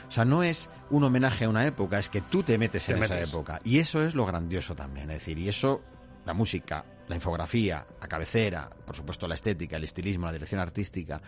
O 0.08 0.10
sea, 0.10 0.24
no 0.24 0.44
es 0.44 0.70
un 0.90 1.02
homenaje 1.04 1.44
a 1.44 1.48
una 1.48 1.66
época, 1.66 1.98
es 1.98 2.08
que 2.08 2.20
tú 2.20 2.44
te 2.44 2.56
metes 2.56 2.86
Te 2.86 2.92
en 2.92 3.00
metes. 3.00 3.20
esa 3.20 3.36
época. 3.36 3.60
Y 3.64 3.80
eso 3.80 4.02
es 4.06 4.14
lo 4.14 4.24
grandioso 4.24 4.76
también, 4.76 5.10
es 5.10 5.18
decir, 5.18 5.38
y 5.38 5.48
eso, 5.48 5.82
la 6.24 6.32
música, 6.34 6.84
la 7.08 7.16
infografía, 7.16 7.84
la 8.00 8.06
cabecera, 8.06 8.70
por 8.86 8.94
supuesto 8.94 9.26
la 9.26 9.34
estética, 9.34 9.76
el 9.76 9.82
estilismo, 9.82 10.26
la 10.26 10.32
dirección 10.32 10.60
artística, 10.60 11.20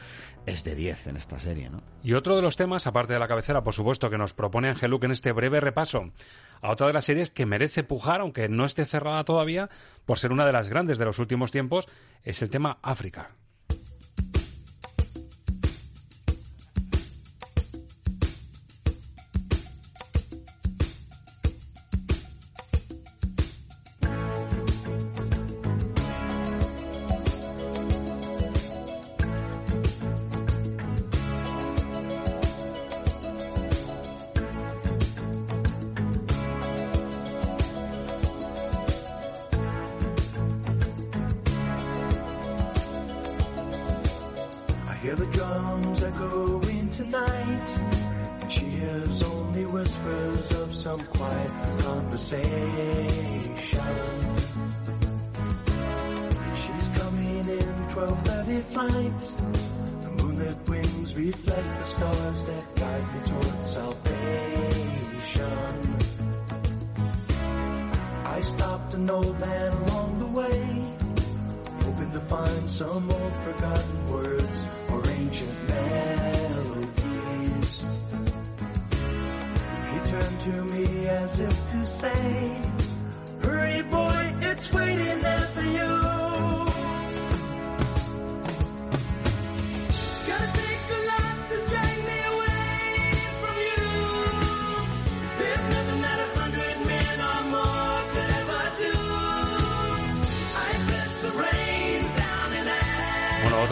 es 0.46 0.62
de 0.62 0.76
10 0.76 1.08
en 1.08 1.16
esta 1.16 1.40
serie, 1.40 1.68
¿no? 1.68 1.82
Y 2.04 2.12
otro 2.14 2.36
de 2.36 2.42
los 2.42 2.56
temas, 2.56 2.86
aparte 2.86 3.14
de 3.14 3.18
la 3.18 3.26
cabecera, 3.26 3.64
por 3.64 3.74
supuesto, 3.74 4.08
que 4.08 4.18
nos 4.18 4.34
propone 4.34 4.68
Angeluk 4.68 5.02
en 5.02 5.10
este 5.10 5.32
breve 5.32 5.60
repaso 5.60 6.12
a 6.60 6.70
otra 6.70 6.86
de 6.86 6.92
las 6.92 7.04
series 7.04 7.32
que 7.32 7.44
merece 7.44 7.82
pujar, 7.82 8.20
aunque 8.20 8.48
no 8.48 8.64
esté 8.64 8.84
cerrada 8.84 9.24
todavía, 9.24 9.68
por 10.06 10.20
ser 10.20 10.30
una 10.30 10.46
de 10.46 10.52
las 10.52 10.68
grandes 10.68 10.96
de 10.96 11.06
los 11.06 11.18
últimos 11.18 11.50
tiempos, 11.50 11.88
es 12.22 12.40
el 12.40 12.50
tema 12.50 12.78
África. 12.82 13.32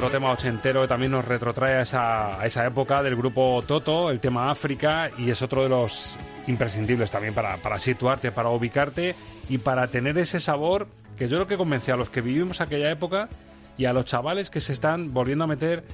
Otro 0.01 0.13
tema 0.13 0.33
ochentero 0.33 0.81
que 0.81 0.89
también 0.89 1.13
nos 1.13 1.27
retrotrae 1.27 1.75
a 1.75 1.83
esa, 1.83 2.67
época 2.67 3.03
del 3.03 3.17
grupo 3.17 3.63
Toto, 3.67 4.11
el 4.11 4.19
tema 4.19 4.51
África, 4.51 5.11
y 5.19 5.29
es 5.29 5.43
otro 5.43 5.63
de 5.63 5.69
los 5.69 6.15
imprescindibles 6.47 7.11
también 7.11 7.35
para, 7.35 7.59
para 7.59 7.79
situarte, 7.79 8.33
para 8.33 8.49
ubicarte 8.49 9.15
y 9.51 9.59
para 9.59 9.89
tener 9.89 10.17
ese 10.17 10.41
sabor 10.41 10.89
que 11.19 11.29
yo 11.29 11.37
creo 11.37 11.47
que 11.49 11.59
convence 11.59 11.93
a 11.93 11.97
los 11.97 12.09
que 12.09 12.23
vivimos 12.23 12.63
aquella 12.63 12.91
época 12.91 13.29
y 13.77 13.85
a 13.85 13.93
los 13.93 14.07
chavales 14.07 14.49
que 14.49 14.63
se 14.63 14.73
están 14.73 15.13
volviendo 15.13 15.45
a 15.45 15.49
meter 15.49 15.85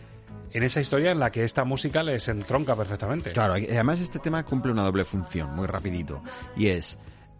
en 0.53 0.63
esa 0.63 0.81
historia 0.81 1.11
en 1.11 1.19
la 1.19 1.33
que 1.33 1.43
esta 1.43 1.65
música 1.65 2.05
les 2.05 2.29
entronca 2.29 2.77
perfectamente. 2.77 3.33
Claro, 3.33 3.55
además 3.55 4.01
este 4.01 4.21
tema 4.21 4.45
cumple 4.45 4.71
una 4.71 4.85
doble 4.85 5.03
función, 5.03 5.53
muy 5.57 5.67
rapidito, 5.67 6.23
y 6.57 6.69
es, 6.69 6.97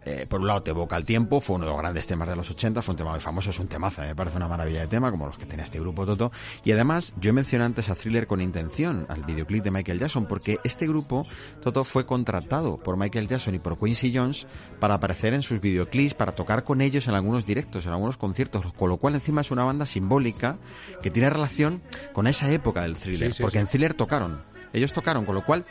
eh, 0.07 0.25
por 0.29 0.39
un 0.39 0.47
lado 0.47 0.63
te 0.63 0.71
evoca 0.71 0.95
el 0.95 1.05
tiempo, 1.05 1.41
fue 1.41 1.57
uno 1.57 1.65
de 1.65 1.71
los 1.71 1.79
grandes 1.79 2.07
temas 2.07 2.29
de 2.29 2.35
los 2.37 2.49
80, 2.49 2.81
fue 2.81 2.93
un 2.93 2.97
tema 2.97 3.11
muy 3.11 3.19
famoso, 3.19 3.49
es 3.49 3.59
un 3.59 3.67
temazo, 3.67 4.01
me 4.01 4.15
parece 4.15 4.37
una 4.37 4.47
maravilla 4.47 4.79
de 4.79 4.87
tema, 4.87 5.11
como 5.11 5.25
los 5.25 5.37
que 5.37 5.45
tenía 5.45 5.65
este 5.65 5.79
grupo 5.79 6.05
Toto, 6.05 6.31
y 6.63 6.71
además 6.71 7.13
yo 7.19 7.33
mencioné 7.33 7.65
antes 7.65 7.89
a 7.89 7.95
Thriller 7.95 8.25
con 8.25 8.39
intención, 8.39 9.05
al 9.09 9.23
videoclip 9.23 9.63
de 9.65 9.71
Michael 9.71 9.99
Jackson, 9.99 10.25
porque 10.25 10.59
este 10.63 10.87
grupo, 10.87 11.25
Toto, 11.61 11.83
fue 11.83 12.05
contratado 12.05 12.77
por 12.77 12.95
Michael 12.95 13.27
Jackson 13.27 13.55
y 13.55 13.59
por 13.59 13.77
Quincy 13.77 14.13
Jones 14.15 14.47
para 14.79 14.93
aparecer 14.95 15.33
en 15.33 15.41
sus 15.41 15.59
videoclips, 15.59 16.13
para 16.13 16.33
tocar 16.33 16.63
con 16.63 16.79
ellos 16.81 17.07
en 17.09 17.15
algunos 17.15 17.45
directos, 17.45 17.85
en 17.85 17.91
algunos 17.91 18.15
conciertos, 18.15 18.71
con 18.73 18.89
lo 18.89 18.97
cual 18.97 19.15
encima 19.15 19.41
es 19.41 19.51
una 19.51 19.63
banda 19.65 19.85
simbólica 19.85 20.57
que 21.01 21.11
tiene 21.11 21.29
relación 21.29 21.81
con 22.13 22.27
esa 22.27 22.49
época 22.51 22.83
del 22.83 22.95
Thriller, 22.95 23.31
Sí, 23.31 23.37
sí, 23.37 23.43
porque 23.43 23.57
sí. 23.57 23.61
en 23.61 23.67
Thriller 23.67 23.93
tocaron, 23.93 24.41
ellos 24.73 24.93
tocaron, 24.93 25.25
con 25.25 25.35
lo 25.35 25.43
cual 25.45 25.65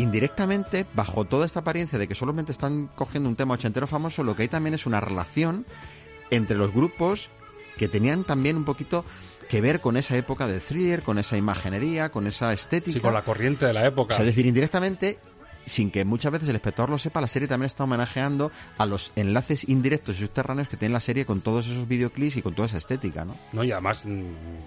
indirectamente, 0.00 0.86
bajo 0.94 1.24
toda 1.24 1.46
esta 1.46 1.60
apariencia 1.60 1.98
de 1.98 2.08
que 2.08 2.14
solamente 2.14 2.52
están 2.52 2.88
cogiendo 2.88 3.28
un 3.28 3.36
tema 3.36 3.54
ochentero 3.54 3.86
famoso, 3.86 4.22
lo 4.22 4.34
que 4.34 4.42
hay 4.42 4.48
también 4.48 4.74
es 4.74 4.86
una 4.86 5.00
relación 5.00 5.66
entre 6.30 6.56
los 6.56 6.72
grupos 6.72 7.28
que 7.76 7.88
tenían 7.88 8.24
también 8.24 8.56
un 8.56 8.64
poquito 8.64 9.04
que 9.48 9.60
ver 9.60 9.80
con 9.80 9.96
esa 9.96 10.16
época 10.16 10.46
del 10.46 10.60
thriller, 10.60 11.02
con 11.02 11.18
esa 11.18 11.36
imaginería, 11.36 12.10
con 12.10 12.26
esa 12.26 12.52
estética. 12.52 12.92
Sí, 12.92 13.00
con 13.00 13.14
la 13.14 13.22
corriente 13.22 13.66
de 13.66 13.72
la 13.72 13.86
época. 13.86 14.14
O 14.14 14.16
sea, 14.16 14.24
es 14.24 14.34
decir, 14.34 14.46
indirectamente, 14.46 15.18
sin 15.66 15.90
que 15.90 16.04
muchas 16.04 16.30
veces 16.30 16.48
el 16.48 16.56
espectador 16.56 16.90
lo 16.90 16.98
sepa, 16.98 17.20
la 17.20 17.26
serie 17.26 17.48
también 17.48 17.66
está 17.66 17.84
homenajeando 17.84 18.52
a 18.78 18.86
los 18.86 19.12
enlaces 19.16 19.68
indirectos 19.68 20.16
y 20.16 20.20
subterráneos 20.20 20.68
que 20.68 20.76
tiene 20.76 20.92
la 20.92 21.00
serie 21.00 21.26
con 21.26 21.40
todos 21.40 21.66
esos 21.66 21.88
videoclips 21.88 22.36
y 22.36 22.42
con 22.42 22.54
toda 22.54 22.66
esa 22.66 22.78
estética, 22.78 23.24
¿no? 23.24 23.36
No, 23.52 23.64
y 23.64 23.72
además, 23.72 24.06
mm, 24.06 24.22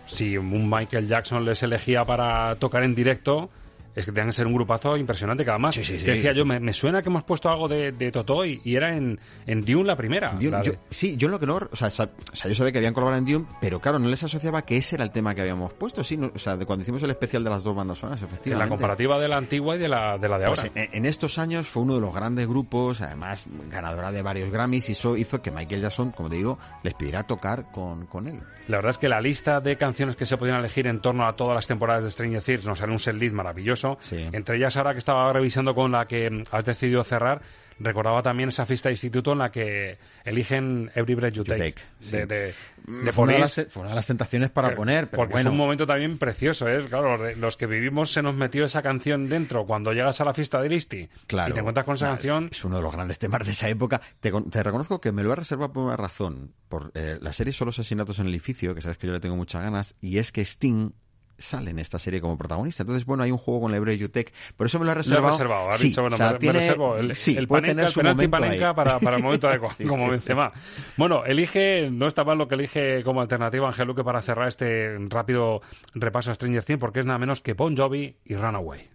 si 0.06 0.38
un 0.38 0.70
Michael 0.70 1.08
Jackson 1.08 1.46
les 1.46 1.64
elegía 1.64 2.04
para 2.04 2.56
tocar 2.58 2.84
en 2.84 2.94
directo, 2.94 3.50
es 3.96 4.06
que 4.06 4.12
tenían 4.12 4.28
que 4.30 4.34
ser 4.34 4.48
un 4.48 4.54
grupazo 4.54 4.98
impresionante, 4.98 5.44
que 5.46 5.52
además, 5.52 5.76
Sí, 5.76 5.84
sí, 5.84 5.98
sí. 6.00 6.06
te 6.06 6.12
decía 6.14 6.32
yo, 6.34 6.46
me, 6.46 6.60
me 6.60 6.74
suena 6.74 7.02
que 7.02 7.10
hemos 7.10 7.24
puesto 7.24 7.50
algo 7.50 7.68
de, 7.68 7.92
de 7.92 8.12
Totó 8.12 8.44
y, 8.46 8.62
era 8.66 8.96
en, 8.96 9.20
en 9.46 9.64
Dune 9.66 9.84
la 9.86 9.96
primera. 9.96 10.32
Dune, 10.34 10.50
la 10.52 10.60
de- 10.60 10.66
yo- 10.66 10.74
sí, 10.90 11.16
yo 11.18 11.28
lo 11.28 11.40
que 11.40 11.46
no, 11.46 11.56
o 11.72 11.76
sea, 11.76 11.90
sa- 11.90 12.10
o 12.32 12.36
sea, 12.36 12.50
yo 12.50 12.56
sabía 12.56 12.72
que 12.72 12.80
habían 12.80 12.94
colaborado 12.94 13.24
en 13.26 13.32
Dune, 13.32 13.46
pero 13.62 13.80
claro, 13.80 14.00
no 14.00 14.08
les 14.10 14.24
asociaba 14.24 14.64
que 14.64 14.78
ese 14.78 14.96
era 14.96 15.04
el 15.04 15.12
tema 15.12 15.36
que 15.36 15.42
habíamos 15.42 15.74
puesto, 15.74 16.04
sí, 16.04 16.18
no- 16.18 16.32
o 16.34 16.40
sea, 16.40 16.56
de 16.58 16.66
cuando 16.66 16.84
hicimos 16.84 17.04
el 17.04 17.12
especial 17.12 17.44
de 17.44 17.50
las 17.50 17.64
dos 17.64 17.76
bandas 17.76 17.98
sonoras, 18.00 18.22
en 18.22 18.28
efectivamente. 18.28 18.66
la 18.66 18.70
comparativa 18.70 19.20
de 19.20 19.28
la 19.28 19.38
antigua 19.38 19.76
y 19.76 19.80
de 19.80 19.88
la 19.90 20.18
de, 20.18 20.28
la 20.30 20.38
de 20.40 20.46
Pues 20.48 20.60
ahora. 20.66 20.72
en, 20.84 20.90
en 20.94 21.06
estos 21.06 21.38
años 21.38 21.68
fue 21.68 21.84
uno 21.84 21.96
de 21.96 22.02
los 22.02 22.14
grandes 22.14 22.48
grupos, 22.48 23.02
además 23.02 23.46
ganadora 23.70 24.12
de 24.12 24.22
varios 24.22 24.50
Grammys, 24.50 24.90
y 24.90 24.94
eso 24.94 25.16
hizo 25.18 25.42
que 25.42 25.52
Michael 25.52 25.82
Jackson, 25.82 26.12
como 26.12 26.30
te 26.30 26.36
digo, 26.38 26.58
les 26.84 26.94
pidiera 26.96 27.24
tocar 27.24 27.72
con, 27.72 28.06
con 28.08 28.28
él. 28.28 28.40
La 28.68 28.78
verdad 28.78 28.92
es 28.92 28.98
que 28.98 29.10
la 29.10 29.20
lista 29.20 29.60
de 29.60 29.76
canciones 29.76 30.16
que 30.16 30.26
se 30.26 30.38
podían 30.38 30.60
elegir 30.60 30.88
en 30.88 31.00
torno 31.00 31.28
a 31.28 31.34
todas 31.34 31.56
las 31.56 31.68
temporadas 31.68 32.04
de 32.04 32.12
Stranger 32.12 32.42
Things 32.42 32.66
nos 32.66 32.80
sale 32.80 32.94
un 32.94 33.00
setlist 33.00 33.36
maravilloso. 33.36 33.84
universo. 33.84 33.98
Entre 34.32 34.58
ellas, 34.58 34.78
ahora 34.78 34.94
que 34.94 35.00
estaba 35.00 35.32
revisando 35.34 35.76
con 35.76 35.92
la 35.92 36.06
que 36.08 36.44
has 36.52 36.66
decidido 36.66 37.04
cerrar, 37.04 37.42
recordaba 37.84 38.22
también 38.24 38.50
esa 38.50 38.66
fiesta 38.66 38.90
de 38.90 38.94
instituto 38.94 39.34
en 39.34 39.40
la 39.40 39.52
que 39.52 39.98
eligen 40.24 40.90
Every 40.96 41.16
Breath 41.16 41.34
You 41.34 41.44
Take. 41.44 41.76
sí. 42.00 42.18
de, 42.18 42.26
de, 42.26 42.54
de 42.86 43.12
fue, 43.12 43.24
una 43.26 43.34
de 43.34 43.40
las, 43.40 43.56
fue 43.70 43.82
una 43.82 43.90
de 43.90 43.96
las 43.96 44.08
tentaciones 44.08 44.50
para 44.50 44.70
Pero- 44.70 44.78
poner, 44.78 45.10
pero 45.10 45.22
porque 45.22 45.34
bueno. 45.34 45.50
fue 45.50 45.52
un 45.52 45.58
momento 45.58 45.86
también 45.88 46.18
precioso, 46.18 46.68
¿eh? 46.68 46.86
Claro, 46.90 47.18
los 47.36 47.58
que 47.58 47.66
vivimos 47.68 48.12
se 48.12 48.22
nos 48.22 48.36
metió 48.36 48.66
esa 48.66 48.82
canción 48.82 49.30
dentro 49.30 49.66
cuando 49.66 49.94
llegas 49.94 50.20
a 50.22 50.26
la 50.26 50.34
fiesta 50.34 50.62
de 50.62 50.70
Listi 50.70 51.10
Claro. 51.28 51.52
y 51.52 51.54
te 51.54 51.60
encuentras 51.60 51.86
con 51.86 51.96
esa 51.96 52.08
canción. 52.08 52.50
Es, 52.52 52.64
uno 52.66 52.78
de 52.78 52.84
los 52.84 52.92
grandes 52.94 53.20
temas 53.20 53.46
de 53.46 53.52
esa 53.52 53.70
época. 53.70 54.02
Te, 54.20 54.32
te 54.32 54.64
reconozco 54.64 55.00
que 55.02 55.12
me 55.12 55.24
lo 55.24 55.32
he 55.34 55.36
reservado 55.36 55.74
por 55.74 55.84
una 55.86 55.98
razón. 55.98 56.54
Por 56.70 56.92
eh, 56.96 57.18
la 57.22 57.34
serie 57.34 57.54
Solo 57.54 57.70
Asesinatos 57.70 58.20
en 58.20 58.28
el 58.28 58.34
Edificio, 58.34 58.74
que 58.74 58.82
sabes 58.82 58.98
que 58.98 59.08
yo 59.08 59.14
le 59.14 59.20
tengo 59.20 59.36
muchas 59.36 59.62
ganas, 59.62 59.96
y 60.02 60.18
es 60.18 60.32
que 60.32 60.42
Sting 60.42 60.92
sale 61.38 61.72
en 61.72 61.80
esta 61.80 62.00
serie 62.00 62.22
como 62.22 62.38
protagonista. 62.38 62.84
Entonces, 62.84 63.06
bueno, 63.06 63.24
hay 63.24 63.32
un 63.32 63.38
juego 63.38 63.62
con 63.62 63.72
la 63.72 63.78
Libre 63.78 63.98
Tech. 64.10 64.34
Por 64.56 64.68
eso 64.68 64.80
me 64.80 64.86
lo 64.86 64.92
he 64.92 64.96
Lo 64.96 65.00
he 65.02 65.04
reservado. 65.04 65.32
reservado, 65.38 65.72
Sí, 65.74 65.90
dicho, 65.90 66.02
bueno, 66.02 66.16
o 66.16 66.18
sea, 66.18 66.28
me, 66.28 66.34
me 66.34 66.40
tiene- 66.40 66.60
reservo 66.60 66.98
el, 66.98 67.16
sí, 67.16 67.36
el, 67.38 67.48
panenca, 67.48 67.68
tener 67.72 67.86
el 67.86 67.92
su 67.92 68.00
penalti 68.00 68.28
panenca 68.28 68.74
para, 68.74 69.00
para 69.00 69.18
el 69.18 69.24
momento 69.24 69.48
adecuado, 69.48 69.76
Sí, 69.78 69.86
como 69.86 70.10
Benzema. 70.10 70.52
Bueno, 70.98 71.26
elige, 71.26 71.90
no 71.92 72.08
está 72.08 72.24
mal 72.24 72.38
lo 72.38 72.48
que 72.48 72.56
elige 72.56 73.04
como 73.04 73.22
alternativa 73.22 73.68
Ángel 73.68 73.88
Luque 73.88 74.04
para 74.04 74.22
cerrar 74.22 74.48
este 74.48 74.98
rápido 75.10 75.62
repaso 75.94 76.32
a 76.32 76.36
Stranger 76.36 76.64
Things, 76.64 76.80
porque 76.80 77.00
es 77.02 77.06
nada 77.06 77.20
menos 77.20 77.42
que 77.42 77.54
Bon 77.54 77.76
Jovi 77.76 78.16
y 78.26 78.36
Runaway. 78.36 78.90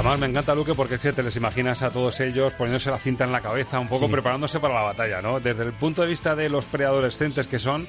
Además 0.00 0.18
me 0.18 0.26
encanta 0.28 0.54
Luque 0.54 0.74
porque 0.74 0.94
es 0.94 1.00
que 1.02 1.12
te 1.12 1.22
les 1.22 1.36
imaginas 1.36 1.82
a 1.82 1.90
todos 1.90 2.18
ellos 2.20 2.54
poniéndose 2.54 2.90
la 2.90 2.98
cinta 2.98 3.24
en 3.24 3.32
la 3.32 3.42
cabeza, 3.42 3.78
un 3.78 3.86
poco 3.86 4.06
Sí. 4.06 4.12
preparándose 4.12 4.58
para 4.58 4.72
la 4.74 4.80
batalla, 4.80 5.20
¿no? 5.20 5.40
Desde 5.40 5.62
el 5.62 5.74
punto 5.74 6.00
de 6.00 6.08
vista 6.08 6.34
de 6.34 6.48
los 6.48 6.64
preadolescentes 6.64 7.46
que 7.46 7.58
son, 7.58 7.86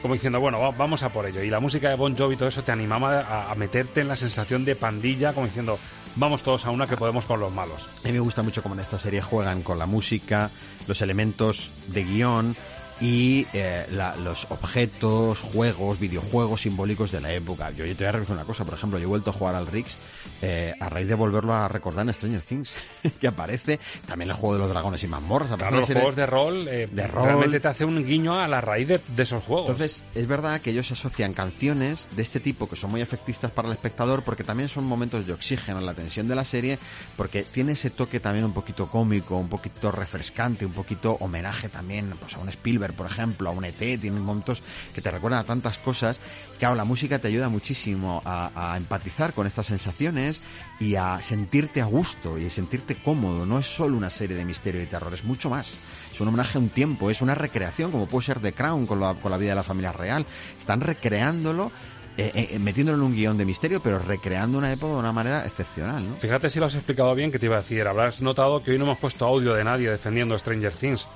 como 0.00 0.14
diciendo, 0.14 0.40
bueno, 0.40 0.58
va- 0.58 0.70
vamos 0.70 1.02
a 1.02 1.10
por 1.10 1.26
ello. 1.26 1.42
Y 1.42 1.50
la 1.50 1.60
música 1.60 1.90
de 1.90 1.96
Bon 1.96 2.16
Jovi 2.16 2.34
y 2.34 2.38
todo 2.38 2.48
eso 2.48 2.62
te 2.62 2.72
animaba 2.72 3.20
a, 3.20 3.52
a 3.52 3.54
meterte 3.56 4.00
en 4.00 4.08
la 4.08 4.16
sensación 4.16 4.64
de 4.64 4.74
pandilla, 4.74 5.34
como 5.34 5.46
diciendo, 5.48 5.78
vamos 6.16 6.42
todos 6.42 6.64
a 6.64 6.70
una 6.70 6.86
que 6.86 6.96
podemos 6.96 7.26
con 7.26 7.38
los 7.40 7.52
malos. 7.52 7.86
A 8.04 8.06
mí 8.08 8.12
me 8.12 8.20
gusta 8.20 8.42
mucho 8.42 8.62
cómo 8.62 8.74
en 8.74 8.80
esta 8.80 8.96
serie 8.98 9.20
juegan 9.20 9.60
con 9.62 9.78
la 9.78 9.84
música, 9.84 10.50
los 10.88 11.02
elementos 11.02 11.70
de 11.88 12.04
guion 12.04 12.56
y 13.00 13.46
eh, 13.52 13.86
la- 13.92 14.14
los 14.16 14.46
objetos, 14.50 15.40
juegos, 15.40 15.98
videojuegos 15.98 16.62
simbólicos 16.62 17.10
de 17.10 17.20
la 17.20 17.32
época. 17.32 17.70
Yo, 17.70 17.84
yo 17.86 17.96
te 17.96 18.04
voy 18.04 18.08
a 18.08 18.12
reconocer 18.12 18.36
una 18.36 18.44
cosa, 18.44 18.64
por 18.64 18.74
ejemplo, 18.74 18.98
yo 18.98 19.04
he 19.04 19.08
vuelto 19.08 19.30
a 19.30 19.32
jugar 19.32 19.54
al 19.54 19.66
Rix 19.66 19.96
eh, 20.42 20.74
a 20.80 20.88
raíz 20.88 21.08
de 21.08 21.14
volverlo 21.14 21.54
a 21.54 21.68
recordar 21.68 22.06
en 22.06 22.14
Stranger 22.14 22.42
Things, 22.42 22.72
que 23.20 23.26
aparece 23.26 23.78
también 24.06 24.30
el 24.30 24.36
juego 24.36 24.54
de 24.54 24.60
los 24.60 24.68
dragones 24.68 25.02
y 25.02 25.06
mazmorras. 25.06 25.50
Claro, 25.56 25.76
los 25.78 25.86
juegos 25.86 26.16
de 26.16 26.26
rol, 26.26 26.68
eh, 26.68 26.88
de 26.90 27.06
rol. 27.06 27.24
realmente 27.24 27.60
te 27.60 27.68
hace 27.68 27.84
un 27.84 28.04
guiño 28.04 28.38
a 28.38 28.46
la 28.48 28.60
raíz 28.60 28.88
de, 28.88 29.00
de 29.16 29.22
esos 29.22 29.42
juegos. 29.44 29.70
Entonces, 29.70 30.02
es 30.14 30.26
verdad 30.26 30.60
que 30.60 30.70
ellos 30.70 30.90
asocian 30.92 31.32
canciones 31.32 32.08
de 32.16 32.22
este 32.22 32.40
tipo 32.40 32.68
que 32.68 32.76
son 32.76 32.90
muy 32.90 33.00
efectistas 33.00 33.50
para 33.50 33.68
el 33.68 33.74
espectador 33.74 34.22
porque 34.22 34.44
también 34.44 34.68
son 34.68 34.84
momentos 34.84 35.26
de 35.26 35.32
oxígeno 35.32 35.78
en 35.78 35.86
la 35.86 35.94
tensión 35.94 36.28
de 36.28 36.34
la 36.34 36.44
serie 36.44 36.78
porque 37.16 37.42
tiene 37.42 37.72
ese 37.72 37.90
toque 37.90 38.20
también 38.20 38.44
un 38.44 38.52
poquito 38.52 38.86
cómico, 38.86 39.36
un 39.36 39.48
poquito 39.48 39.90
refrescante, 39.90 40.64
un 40.66 40.72
poquito 40.72 41.16
homenaje 41.20 41.68
también 41.68 42.14
pues, 42.20 42.34
a 42.34 42.38
un 42.38 42.48
Spielberg, 42.48 42.89
por 42.92 43.06
ejemplo, 43.06 43.48
a 43.48 43.52
un 43.52 43.64
ET, 43.64 43.76
tienen 43.76 44.22
momentos 44.22 44.62
que 44.94 45.00
te 45.00 45.10
recuerdan 45.10 45.40
a 45.40 45.44
tantas 45.44 45.78
cosas. 45.78 46.18
Claro, 46.58 46.74
la 46.74 46.84
música 46.84 47.18
te 47.18 47.28
ayuda 47.28 47.48
muchísimo 47.48 48.22
a, 48.24 48.74
empatizar 48.76 49.32
con 49.32 49.46
estas 49.46 49.66
sensaciones 49.66 50.40
y 50.78 50.94
a 50.96 51.20
sentirte 51.22 51.80
a 51.80 51.86
gusto 51.86 52.38
y 52.38 52.46
a 52.46 52.50
sentirte 52.50 52.96
cómodo. 52.96 53.46
No 53.46 53.58
es 53.58 53.66
solo 53.66 53.96
una 53.96 54.10
serie 54.10 54.36
de 54.36 54.44
misterio 54.44 54.82
y 54.82 54.86
terror, 54.86 55.12
es 55.14 55.24
mucho 55.24 55.50
más. 55.50 55.78
Es 56.12 56.20
un 56.20 56.28
homenaje 56.28 56.58
a 56.58 56.60
un 56.60 56.68
tiempo, 56.68 57.10
es 57.10 57.22
una 57.22 57.34
recreación, 57.34 57.90
como 57.90 58.06
puede 58.06 58.26
ser 58.26 58.40
The 58.40 58.52
Crown 58.52 58.86
con 58.86 59.00
la, 59.00 59.14
con 59.14 59.30
la 59.30 59.38
vida 59.38 59.50
de 59.50 59.56
la 59.56 59.62
familia 59.62 59.92
real. 59.92 60.26
Están 60.58 60.80
recreándolo, 60.80 61.72
eh, 62.16 62.48
eh, 62.52 62.58
metiéndolo 62.58 62.98
en 62.98 63.04
un 63.04 63.14
guion 63.14 63.38
de 63.38 63.46
misterio, 63.46 63.80
pero 63.80 63.98
recreando 63.98 64.58
una 64.58 64.70
época 64.70 64.92
de 64.92 64.98
una 64.98 65.12
manera 65.12 65.46
excepcional, 65.46 66.06
¿no? 66.06 66.16
Fíjate 66.16 66.50
si 66.50 66.60
lo 66.60 66.66
has 66.66 66.74
explicado 66.74 67.14
bien 67.14 67.32
que 67.32 67.38
te 67.38 67.46
iba 67.46 67.56
a 67.56 67.62
decir. 67.62 67.86
Habrás 67.86 68.20
notado 68.20 68.62
que 68.62 68.72
hoy 68.72 68.78
no 68.78 68.84
hemos 68.84 68.98
puesto 68.98 69.24
audio 69.24 69.54
de 69.54 69.64
nadie 69.64 69.88
defendiendo 69.88 70.38
Stranger 70.38 70.72
Things 70.72 71.06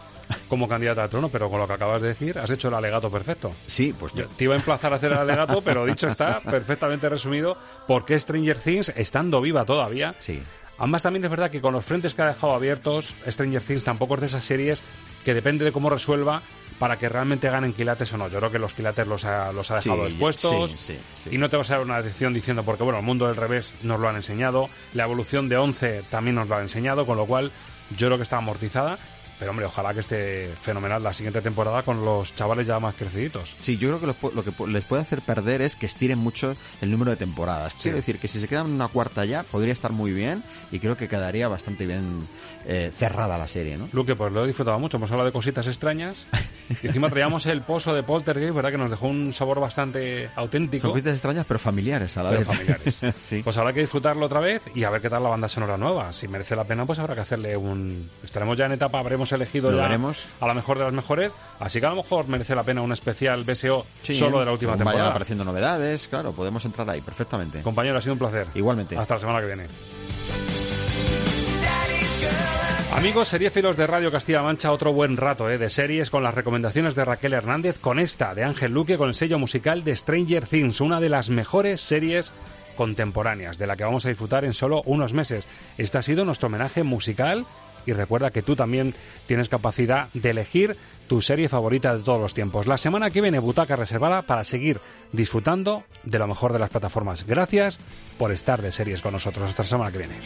como 0.48 0.68
candidata 0.68 1.02
al 1.04 1.10
trono, 1.10 1.28
pero 1.28 1.50
con 1.50 1.60
lo 1.60 1.66
que 1.66 1.72
acabas 1.74 2.00
de 2.02 2.08
decir 2.08 2.38
has 2.38 2.50
hecho 2.50 2.68
el 2.68 2.74
alegato 2.74 3.10
perfecto. 3.10 3.50
Sí, 3.66 3.94
pues 3.98 4.12
yo 4.14 4.26
te 4.26 4.44
iba 4.44 4.54
a 4.54 4.58
emplazar 4.58 4.92
a 4.92 4.96
hacer 4.96 5.12
el 5.12 5.18
alegato, 5.18 5.60
pero 5.62 5.84
dicho 5.86 6.08
está, 6.08 6.40
perfectamente 6.44 7.08
resumido, 7.08 7.56
por 7.86 8.04
qué 8.04 8.18
Stranger 8.18 8.58
Things, 8.58 8.92
estando 8.96 9.40
viva 9.40 9.64
todavía, 9.64 10.14
sí. 10.18 10.42
Ambas 10.76 11.04
también 11.04 11.24
es 11.24 11.30
verdad 11.30 11.52
que 11.52 11.60
con 11.60 11.72
los 11.72 11.84
frentes 11.84 12.14
que 12.14 12.22
ha 12.22 12.26
dejado 12.26 12.52
abiertos, 12.52 13.14
Stranger 13.28 13.62
Things 13.62 13.84
tampoco 13.84 14.14
es 14.16 14.20
de 14.22 14.26
esas 14.26 14.44
series 14.44 14.82
que 15.24 15.32
depende 15.32 15.64
de 15.64 15.70
cómo 15.70 15.88
resuelva 15.88 16.42
para 16.80 16.98
que 16.98 17.08
realmente 17.08 17.48
ganen 17.48 17.72
quilates 17.72 18.12
o 18.12 18.18
no. 18.18 18.26
Yo 18.26 18.38
creo 18.38 18.50
que 18.50 18.58
los 18.58 18.72
quilates 18.74 19.06
los 19.06 19.24
ha, 19.24 19.52
los 19.52 19.70
ha 19.70 19.76
dejado 19.76 20.00
Sí, 20.06 20.10
expuestos 20.10 20.70
sí, 20.72 20.76
sí, 20.94 20.98
sí. 21.22 21.30
y 21.32 21.38
no 21.38 21.48
te 21.48 21.56
vas 21.56 21.70
a 21.70 21.74
dar 21.74 21.84
una 21.84 22.02
decisión 22.02 22.34
diciendo 22.34 22.64
porque 22.64 22.82
bueno, 22.82 22.98
el 22.98 23.04
mundo 23.04 23.28
del 23.28 23.36
revés 23.36 23.72
nos 23.82 24.00
lo 24.00 24.08
han 24.08 24.16
enseñado, 24.16 24.68
la 24.94 25.04
evolución 25.04 25.48
de 25.48 25.56
11 25.58 26.02
también 26.10 26.34
nos 26.34 26.48
lo 26.48 26.56
ha 26.56 26.62
enseñado, 26.62 27.06
con 27.06 27.16
lo 27.18 27.26
cual 27.26 27.52
yo 27.96 28.08
creo 28.08 28.16
que 28.16 28.24
está 28.24 28.38
amortizada. 28.38 28.98
Pero 29.38 29.50
hombre, 29.50 29.66
ojalá 29.66 29.92
que 29.94 30.00
esté 30.00 30.48
fenomenal 30.62 31.02
la 31.02 31.12
siguiente 31.12 31.40
temporada 31.40 31.82
con 31.82 32.04
los 32.04 32.34
chavales 32.34 32.66
ya 32.66 32.78
más 32.80 32.94
creciditos. 32.94 33.54
Sí, 33.58 33.76
yo 33.76 33.88
creo 33.88 34.00
que 34.00 34.06
lo, 34.24 34.32
lo 34.32 34.44
que 34.44 34.66
les 34.68 34.84
puede 34.84 35.02
hacer 35.02 35.20
perder 35.22 35.62
es 35.62 35.76
que 35.76 35.86
estiren 35.86 36.18
mucho 36.18 36.56
el 36.80 36.90
número 36.90 37.10
de 37.10 37.16
temporadas. 37.16 37.74
Quiero 37.80 37.96
decir 37.96 38.18
que 38.18 38.28
si 38.28 38.40
se 38.40 38.48
quedan 38.48 38.70
una 38.70 38.88
cuarta 38.88 39.24
ya, 39.24 39.42
podría 39.42 39.72
estar 39.72 39.92
muy 39.92 40.12
bien 40.12 40.42
y 40.70 40.78
creo 40.78 40.96
que 40.96 41.08
quedaría 41.08 41.48
bastante 41.48 41.86
bien 41.86 42.26
eh, 42.66 42.90
cerrada 42.96 43.36
la 43.36 43.46
serie, 43.48 43.76
¿no? 43.76 43.88
Luque, 43.92 44.14
pues 44.16 44.32
lo 44.32 44.44
he 44.44 44.46
disfrutado 44.46 44.78
mucho. 44.78 44.96
Hemos 44.96 45.10
hablado 45.10 45.26
de 45.26 45.32
cositas 45.32 45.66
extrañas. 45.66 46.26
Y 46.82 46.86
encima 46.86 47.10
traíamos 47.10 47.44
el 47.44 47.60
pozo 47.60 47.92
de 47.92 48.02
Poltergeist, 48.02 48.54
¿verdad? 48.54 48.70
Que 48.70 48.78
nos 48.78 48.90
dejó 48.90 49.06
un 49.06 49.34
sabor 49.34 49.60
bastante 49.60 50.30
auténtico. 50.34 50.82
Son 50.86 50.92
cositas 50.92 51.12
extrañas 51.12 51.44
pero 51.46 51.60
familiares 51.60 52.16
a 52.16 52.22
la 52.22 52.30
Pero 52.30 52.38
vez. 52.40 52.48
familiares. 52.48 53.00
sí. 53.18 53.42
Pues 53.44 53.58
habrá 53.58 53.74
que 53.74 53.80
disfrutarlo 53.80 54.24
otra 54.24 54.40
vez 54.40 54.62
y 54.74 54.84
a 54.84 54.88
ver 54.90 55.02
qué 55.02 55.10
tal 55.10 55.22
la 55.22 55.28
banda 55.28 55.46
sonora 55.46 55.76
nueva. 55.76 56.10
Si 56.14 56.26
merece 56.26 56.56
la 56.56 56.64
pena, 56.64 56.86
pues 56.86 56.98
habrá 56.98 57.14
que 57.14 57.20
hacerle 57.20 57.54
un... 57.54 58.08
Estaremos 58.22 58.56
ya 58.56 58.64
en 58.64 58.72
etapa, 58.72 58.98
habremos 58.98 59.23
elegido 59.32 59.70
Lo 59.70 59.76
ya 59.78 59.84
veremos. 59.84 60.24
a 60.40 60.46
la 60.46 60.54
mejor 60.54 60.78
de 60.78 60.84
las 60.84 60.92
mejores. 60.92 61.32
Así 61.60 61.80
que 61.80 61.86
a 61.86 61.90
lo 61.90 61.96
mejor 61.96 62.28
merece 62.28 62.54
la 62.54 62.62
pena 62.62 62.82
un 62.82 62.92
especial 62.92 63.44
BSO 63.44 63.86
Sí, 64.02 64.16
solo 64.16 64.40
de 64.40 64.46
la 64.46 64.52
última 64.52 64.72
según 64.72 64.84
Vayan 64.86 64.92
temporada. 64.92 65.10
apareciendo 65.10 65.44
novedades, 65.44 66.08
claro, 66.08 66.32
podemos 66.32 66.64
entrar 66.64 66.88
ahí 66.90 67.00
perfectamente. 67.00 67.62
Compañero, 67.62 67.98
ha 67.98 68.00
sido 68.00 68.12
un 68.14 68.18
placer. 68.18 68.46
Igualmente. 68.54 68.96
Hasta 68.96 69.14
la 69.14 69.20
semana 69.20 69.40
que 69.40 69.46
viene. 69.46 69.66
Amigos 72.92 73.28
seriefilos 73.28 73.76
de 73.76 73.86
Radio 73.88 74.10
Castilla-La 74.12 74.44
Mancha, 74.44 74.70
otro 74.70 74.92
buen 74.92 75.16
rato 75.16 75.50
¿eh? 75.50 75.58
de 75.58 75.68
series 75.68 76.10
con 76.10 76.22
las 76.22 76.32
recomendaciones 76.32 76.94
de 76.94 77.04
Raquel 77.04 77.32
Hernández, 77.32 77.78
con 77.78 77.98
esta 77.98 78.34
de 78.34 78.44
Ángel 78.44 78.72
Luque, 78.72 78.96
con 78.96 79.08
el 79.08 79.14
sello 79.16 79.38
musical 79.38 79.82
de 79.82 79.96
Stranger 79.96 80.46
Things, 80.46 80.80
una 80.80 81.00
de 81.00 81.08
las 81.08 81.28
mejores 81.28 81.80
series 81.80 82.32
contemporáneas, 82.76 83.58
de 83.58 83.66
la 83.66 83.76
que 83.76 83.84
vamos 83.84 84.06
a 84.06 84.10
disfrutar 84.10 84.44
en 84.44 84.52
solo 84.52 84.80
unos 84.86 85.12
meses. 85.12 85.44
Este 85.76 85.98
ha 85.98 86.02
sido 86.02 86.24
nuestro 86.24 86.46
homenaje 86.46 86.84
musical 86.84 87.44
y 87.86 87.92
recuerda 87.92 88.30
que 88.30 88.42
tú 88.42 88.56
también 88.56 88.94
tienes 89.26 89.48
capacidad 89.48 90.08
de 90.12 90.30
elegir 90.30 90.76
tu 91.06 91.20
serie 91.20 91.48
favorita 91.48 91.96
de 91.96 92.02
todos 92.02 92.20
los 92.20 92.34
tiempos. 92.34 92.66
La 92.66 92.78
semana 92.78 93.10
que 93.10 93.20
viene, 93.20 93.38
butaca 93.38 93.76
reservada 93.76 94.22
para 94.22 94.44
seguir 94.44 94.80
disfrutando 95.12 95.84
de 96.02 96.18
lo 96.18 96.26
mejor 96.26 96.52
de 96.52 96.58
las 96.58 96.70
plataformas. 96.70 97.26
Gracias 97.26 97.78
por 98.18 98.32
estar 98.32 98.62
de 98.62 98.72
series 98.72 99.02
con 99.02 99.12
nosotros. 99.12 99.48
Hasta 99.48 99.62
la 99.62 99.68
semana 99.68 99.92
que 99.92 99.98
viene. 99.98 100.18